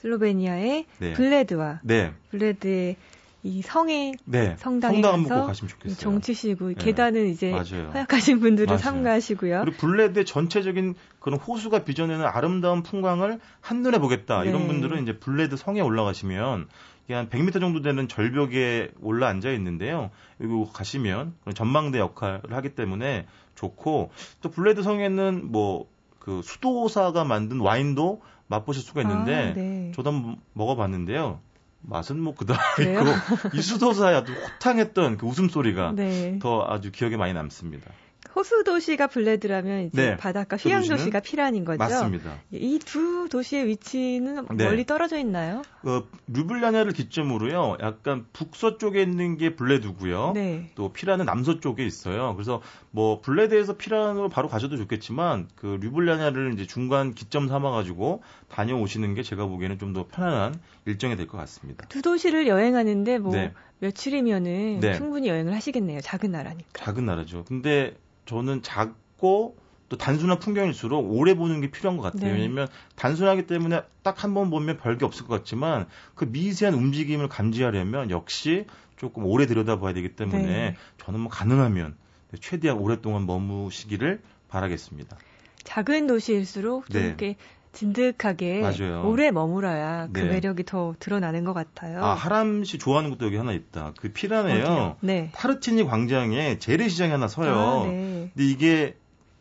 슬로베니아의 0.00 0.86
네. 0.98 1.12
블레드와 1.12 1.80
네. 1.82 2.12
블레드의 2.30 2.96
이 3.42 3.62
성의 3.62 4.14
네. 4.26 4.54
성당에 4.58 5.00
성당 5.00 5.22
가서 5.22 5.46
가시면 5.46 5.68
좋겠어요. 5.70 5.96
종 5.98 6.26
치시고 6.26 6.68
네. 6.68 6.74
계단은 6.74 7.26
이제 7.28 7.50
맞아요. 7.50 7.90
허약하신 7.94 8.40
분들은. 8.40 8.76
삼가하시고요. 8.76 9.62
그리고 9.64 9.78
블레드의 9.78 10.26
전체적인 10.26 10.94
그런 11.20 11.38
호수가 11.38 11.84
빚어내는 11.84 12.24
아름다운 12.24 12.82
풍광을 12.82 13.40
한눈에 13.60 13.98
보겠다. 13.98 14.42
네. 14.42 14.50
이런 14.50 14.66
분들은 14.66 15.02
이제 15.02 15.18
블레드 15.18 15.56
성에 15.56 15.80
올라가시면 15.80 16.68
한 17.10 17.28
100m 17.28 17.60
정도 17.60 17.82
되는 17.82 18.06
절벽에 18.08 18.90
올라 19.00 19.28
앉아 19.28 19.50
있는데요. 19.52 20.10
여기 20.40 20.52
가시면 20.72 21.34
전망대 21.54 21.98
역할을 21.98 22.52
하기 22.52 22.74
때문에 22.74 23.26
좋고 23.54 24.10
또 24.42 24.50
블레드 24.50 24.82
성에는 24.82 25.50
뭐 25.50 25.86
그 26.20 26.42
수도사가 26.44 27.24
만든 27.24 27.58
와인도 27.58 28.22
맛보실 28.50 28.82
수가 28.82 29.02
있는데 29.02 29.34
아, 29.34 29.52
네. 29.54 29.92
저도 29.94 30.12
한번 30.12 30.36
먹어봤는데요. 30.52 31.40
맛은 31.82 32.20
뭐 32.20 32.34
그다음이고 32.34 33.56
이 33.56 33.63
수도사의 33.63 34.16
아주 34.16 34.32
호탕했던 34.34 35.16
그 35.16 35.26
웃음소리가 35.26 35.92
네. 35.92 36.38
더 36.40 36.66
아주 36.68 36.90
기억에 36.92 37.16
많이 37.16 37.32
남습니다. 37.32 37.90
호수 38.34 38.62
도시가 38.64 39.08
블레드라면 39.08 39.86
이제 39.86 40.10
네. 40.10 40.16
바닷가 40.16 40.56
휴양 40.56 40.86
도시가 40.86 41.20
피란인 41.20 41.64
거죠. 41.64 41.78
맞습니다. 41.78 42.34
이 42.52 42.78
두 42.84 43.28
도시의 43.28 43.66
위치는 43.66 44.46
네. 44.54 44.64
멀리 44.64 44.84
떨어져 44.86 45.18
있나요? 45.18 45.62
어, 45.82 46.04
류블리아냐를 46.28 46.92
기점으로요. 46.92 47.78
약간 47.80 48.26
북서쪽에 48.32 49.02
있는 49.02 49.36
게 49.36 49.56
블레드고요. 49.56 50.32
네. 50.34 50.70
또 50.74 50.92
피란은 50.92 51.24
남서쪽에 51.26 51.84
있어요. 51.84 52.34
그래서 52.34 52.62
뭐 52.90 53.20
블레드에서 53.20 53.76
피란으로 53.76 54.28
바로 54.28 54.48
가셔도 54.48 54.76
좋겠지만 54.76 55.48
그 55.56 55.78
르블리아냐를 55.80 56.52
이제 56.54 56.66
중간 56.66 57.14
기점 57.14 57.48
삼아 57.48 57.70
가지고 57.70 58.22
다녀오시는 58.48 59.14
게 59.14 59.22
제가 59.22 59.46
보기에는 59.46 59.78
좀 59.78 59.90
더 59.90 60.06
편안한 60.06 60.54
일정이 60.86 61.16
될 61.16 61.26
것 61.26 61.36
같습니다. 61.38 61.84
두 61.88 62.00
도시를 62.00 62.46
여행하는데 62.46 63.18
뭐 63.18 63.32
네. 63.32 63.52
며칠이면은 63.80 64.80
네. 64.80 64.94
충분히 64.94 65.28
여행을 65.28 65.54
하시겠네요. 65.54 66.00
작은 66.00 66.30
나라니까. 66.30 66.68
작은 66.84 67.04
나라죠. 67.06 67.44
근데 67.44 67.96
저는 68.26 68.62
작고 68.62 69.56
또 69.88 69.96
단순한 69.98 70.38
풍경일수록 70.38 71.10
오래 71.12 71.34
보는 71.34 71.60
게 71.60 71.70
필요한 71.70 71.96
것 71.96 72.04
같아요. 72.04 72.32
네. 72.32 72.38
왜냐면 72.38 72.68
단순하기 72.94 73.46
때문에 73.46 73.82
딱 74.02 74.22
한 74.24 74.34
번 74.34 74.48
보면 74.50 74.76
별게 74.78 75.04
없을 75.04 75.26
것 75.26 75.36
같지만 75.38 75.86
그 76.14 76.24
미세한 76.26 76.74
움직임을 76.74 77.28
감지하려면 77.28 78.10
역시 78.10 78.66
조금 78.96 79.24
오래 79.26 79.46
들여다봐야 79.46 79.92
되기 79.94 80.10
때문에 80.14 80.46
네. 80.46 80.76
저는 80.98 81.20
뭐 81.20 81.30
가능하면 81.30 81.96
최대한 82.40 82.78
오랫동안 82.78 83.26
머무시기를 83.26 84.20
바라겠습니다. 84.48 85.16
작은 85.64 86.06
도시일수록 86.06 86.88
좀 86.90 87.00
네. 87.00 87.06
이렇게 87.08 87.36
진득하게 87.72 88.60
맞아요. 88.60 89.02
오래 89.06 89.30
머물어야 89.30 90.08
그 90.12 90.20
네. 90.20 90.28
매력이 90.30 90.64
더 90.64 90.94
드러나는 90.98 91.44
것 91.44 91.52
같아요. 91.52 92.04
아, 92.04 92.14
하람 92.14 92.64
씨 92.64 92.78
좋아하는 92.78 93.10
것도 93.10 93.26
여기 93.26 93.36
하나 93.36 93.52
있다. 93.52 93.92
그 94.00 94.12
피라네요. 94.12 94.96
네. 95.00 95.30
타르티니 95.34 95.84
광장에 95.84 96.58
재래시장이 96.58 97.12
하나 97.12 97.28
서요. 97.28 97.54
아, 97.54 97.86
네. 97.86 98.30
근데 98.34 98.44
이게 98.50 98.96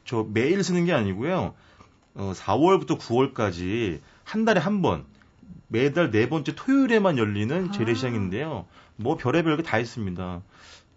저 0.05 0.25
매일 0.31 0.63
쓰는 0.63 0.85
게 0.85 0.93
아니고요. 0.93 1.53
어, 2.15 2.31
4월부터 2.35 2.99
9월까지 2.99 3.99
한 4.23 4.45
달에 4.45 4.59
한 4.59 4.81
번, 4.81 5.05
매달 5.67 6.11
네 6.11 6.29
번째 6.29 6.53
토요일에만 6.55 7.17
열리는 7.17 7.69
아. 7.69 7.71
재래시장인데요. 7.71 8.65
뭐 8.95 9.17
별의별 9.17 9.57
게 9.57 9.63
다 9.63 9.79
있습니다. 9.79 10.41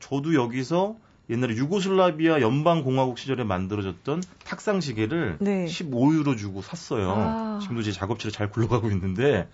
저도 0.00 0.34
여기서 0.34 0.96
옛날에 1.30 1.54
유고슬라비아 1.54 2.40
연방공화국 2.40 3.18
시절에 3.18 3.44
만들어졌던 3.44 4.22
탁상 4.44 4.80
시계를 4.80 5.36
네. 5.40 5.66
15유로 5.66 6.36
주고 6.36 6.62
샀어요. 6.62 7.14
아. 7.16 7.58
지금도 7.62 7.82
제 7.82 7.92
작업실에 7.92 8.30
잘 8.30 8.50
굴러가고 8.50 8.90
있는데 8.90 9.48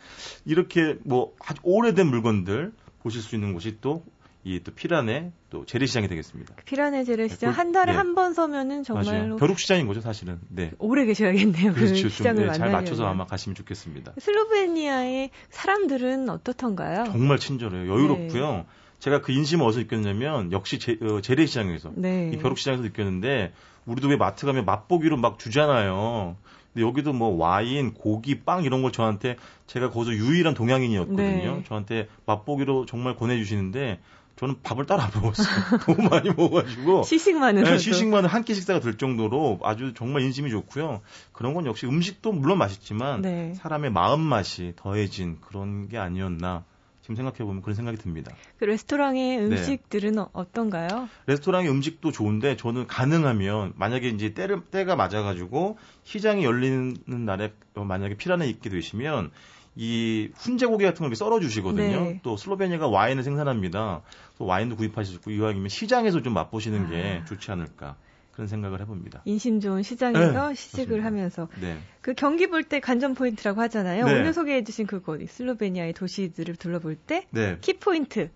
이렇게 0.44 0.96
뭐 1.04 1.35
아주 1.44 1.61
오래된 1.62 2.07
물건들 2.07 2.72
보실 3.02 3.22
수 3.22 3.35
있는 3.35 3.52
곳이 3.52 3.78
또 3.81 4.04
이또 4.44 4.72
피란의 4.72 5.33
또 5.50 5.66
재래시장이 5.66 6.09
되겠습니다. 6.09 6.54
피란의 6.64 7.04
재래시장 7.04 7.50
네, 7.50 7.57
한 7.57 7.72
달에 7.72 7.92
네. 7.92 7.98
한번 7.98 8.33
서면은 8.33 8.83
정말로 8.83 9.37
벼룩시장인 9.37 9.87
거죠 9.87 10.00
사실은. 10.00 10.38
네. 10.48 10.70
오래 10.78 11.04
계셔야겠네요. 11.04 11.72
그 11.74 11.81
그렇죠. 11.81 12.04
그 12.04 12.09
시장을 12.09 12.44
좀, 12.44 12.52
네, 12.52 12.59
잘 12.59 12.70
맞춰서 12.70 13.04
아마 13.04 13.26
가시면 13.26 13.57
좋겠습니다. 13.57 14.14
슬로베니아의 14.18 15.31
사람들은 15.50 16.31
어떻던가요? 16.31 17.04
정말 17.04 17.38
친절해요. 17.38 17.92
여유롭고요. 17.92 18.52
네. 18.52 18.64
제가 18.98 19.20
그 19.20 19.32
인심을 19.32 19.64
어디서 19.66 19.80
느꼈냐면 19.80 20.50
역시 20.52 20.78
제, 20.78 20.98
어, 21.02 21.20
재래시장에서 21.20 21.92
네. 21.94 22.30
이 22.34 22.38
벼룩시장에서 22.38 22.82
느꼈는데 22.82 23.52
우리도 23.87 24.08
왜 24.08 24.16
마트 24.16 24.44
가면 24.46 24.64
맛보기로 24.64 25.16
막 25.16 25.38
주잖아요. 25.38 26.37
근데 26.74 26.87
여기도 26.87 27.12
뭐 27.12 27.28
와인, 27.37 27.94
고기, 27.94 28.40
빵 28.40 28.64
이런 28.64 28.82
걸 28.82 28.92
저한테 28.92 29.37
제가 29.66 29.90
거기서 29.90 30.12
유일한 30.12 30.54
동양인이었거든요. 30.54 31.56
네. 31.56 31.62
저한테 31.66 32.08
맛보기로 32.26 32.87
정말 32.87 33.16
권해주시는데 33.16 34.00
저는 34.37 34.56
밥을 34.62 34.87
따로 34.87 35.02
안 35.02 35.11
먹었어요. 35.14 35.48
너무 35.96 36.08
많이 36.08 36.28
먹어가지고. 36.30 37.02
시식만으로. 37.02 37.68
네, 37.70 37.78
시식만은 37.78 38.28
한 38.28 38.44
끼 38.44 38.54
식사가 38.54 38.78
될 38.80 38.96
정도로 38.96 39.58
아주 39.64 39.94
정말 39.94 40.22
인심이 40.22 40.50
좋고요. 40.50 41.00
그런 41.32 41.54
건 41.54 41.66
역시 41.66 41.87
음식도 41.87 42.32
물론 42.32 42.58
맛있지만 42.58 43.22
네. 43.22 43.52
사람의 43.54 43.90
마음 43.90 44.20
맛이 44.20 44.74
더해진 44.76 45.38
그런 45.40 45.88
게 45.88 45.98
아니었나 45.98 46.64
지금 47.02 47.16
생각해 47.16 47.38
보면 47.38 47.62
그런 47.62 47.74
생각이 47.74 47.96
듭니다. 47.98 48.34
그 48.58 48.64
레스토랑의 48.64 49.38
네. 49.38 49.44
음식들은 49.44 50.12
네. 50.12 50.24
어떤가요? 50.32 51.08
레스토랑의 51.26 51.70
음식도 51.70 52.12
좋은데 52.12 52.56
저는 52.56 52.87
가능하면 52.87 53.72
만약에 53.76 54.08
이제 54.08 54.34
때를 54.34 54.62
때가 54.64 54.96
맞아가지고 54.96 55.78
시장이 56.04 56.44
열리는 56.44 56.94
날에 57.06 57.52
만약에 57.74 58.16
피란에 58.16 58.46
있게 58.48 58.68
되시면 58.68 59.30
이 59.76 60.30
훈제고기 60.34 60.84
같은 60.84 61.06
걸 61.06 61.14
썰어 61.14 61.38
주시거든요. 61.40 62.00
네. 62.00 62.20
또 62.24 62.37
슬로베니아가 62.37 62.88
와인을 62.88 63.22
생산합니다. 63.22 64.02
또 64.37 64.44
와인도 64.44 64.74
구입하시고 64.76 65.30
이왕이면 65.30 65.68
시장에서 65.68 66.20
좀 66.20 66.34
맛보시는 66.34 66.87
아. 66.87 66.90
게 66.90 67.22
좋지 67.26 67.50
않을까. 67.52 67.96
그런 68.38 68.46
생각을 68.46 68.81
해봅니다. 68.83 69.22
인심 69.24 69.59
좋은 69.59 69.83
시장에서 69.83 70.51
네, 70.51 70.55
시식을 70.55 71.01
맞습니다. 71.01 71.07
하면서 71.07 71.48
네. 71.61 71.77
그 72.01 72.14
경기 72.14 72.46
볼 72.46 72.62
때 72.62 72.79
관전 72.79 73.14
포인트라고 73.14 73.61
하잖아요. 73.62 74.05
네. 74.05 74.12
오늘 74.12 74.33
소개해주신 74.33 74.87
그곳 74.87 75.29
슬로베니아의 75.29 75.92
도시들을 75.94 76.55
둘러볼 76.55 76.94
때 76.94 77.27
키 77.61 77.72
포인트 77.81 78.31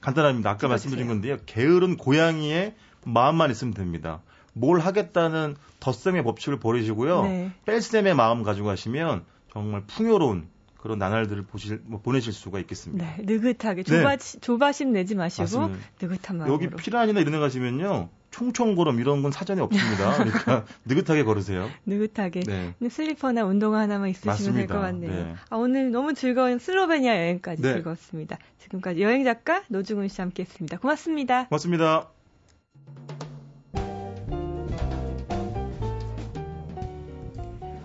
간단합니다. 0.00 0.48
아까 0.50 0.68
말씀드린 0.68 1.08
건데요. 1.08 1.38
게으른 1.46 1.96
고양이의 1.96 2.76
마음만 3.04 3.50
있으면 3.50 3.74
됩니다. 3.74 4.22
뭘 4.52 4.78
하겠다는 4.78 5.56
덧셈의 5.80 6.22
법칙을 6.22 6.60
버리시고요. 6.60 7.22
네. 7.24 7.50
뺄셈의 7.66 8.14
마음 8.14 8.44
가지고 8.44 8.68
가시면 8.68 9.24
정말 9.52 9.82
풍요로운 9.88 10.46
그런 10.78 10.98
나날들을 10.98 11.42
보실, 11.42 11.80
뭐 11.84 12.00
보내실 12.00 12.32
수가 12.32 12.58
있겠습니다. 12.60 13.04
네, 13.04 13.22
느긋하게 13.24 13.82
조바, 13.82 14.16
네. 14.16 14.40
조바심 14.40 14.92
내지 14.92 15.14
마시고 15.16 15.42
맞습니다. 15.42 15.78
느긋한 16.00 16.38
마음으로. 16.38 16.54
여기 16.54 16.68
피란이나 16.70 17.20
이런 17.20 17.32
데 17.32 17.38
가시면요. 17.38 18.08
총총걸음 18.30 19.00
이런 19.00 19.22
건 19.22 19.32
사전에 19.32 19.60
없습니다. 19.62 20.12
그러니까 20.22 20.64
느긋하게 20.84 21.24
걸으세요. 21.24 21.68
느긋하게. 21.86 22.40
네. 22.40 22.74
슬리퍼나 22.88 23.44
운동화 23.44 23.80
하나만 23.80 24.10
있으시면 24.10 24.54
될 24.54 24.66
것 24.68 24.78
같네요. 24.78 25.10
네. 25.10 25.34
아, 25.50 25.56
오늘 25.56 25.90
너무 25.90 26.14
즐거운 26.14 26.58
슬로베니아 26.58 27.16
여행까지 27.16 27.60
네. 27.62 27.72
즐거웠습니다. 27.74 28.38
지금까지 28.58 29.02
여행 29.02 29.24
작가 29.24 29.62
노중훈 29.68 30.08
씨 30.08 30.20
함께했습니다. 30.20 30.78
고맙습니다. 30.78 31.46
고맙습니다. 31.48 32.08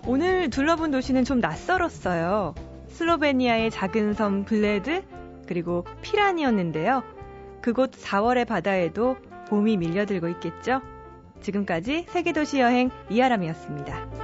오늘 0.06 0.50
둘러본 0.50 0.90
도시는 0.90 1.24
좀 1.24 1.40
낯설었어요. 1.40 2.54
슬로베니아의 2.94 3.70
작은 3.72 4.14
섬 4.14 4.44
블레드 4.44 5.02
그리고 5.46 5.84
피란이었는데요. 6.02 7.02
그곳 7.60 7.90
4월의 7.90 8.46
바다에도 8.46 9.16
봄이 9.48 9.76
밀려들고 9.76 10.28
있겠죠? 10.28 10.80
지금까지 11.40 12.06
세계도시 12.08 12.60
여행 12.60 12.90
이아람이었습니다. 13.10 14.23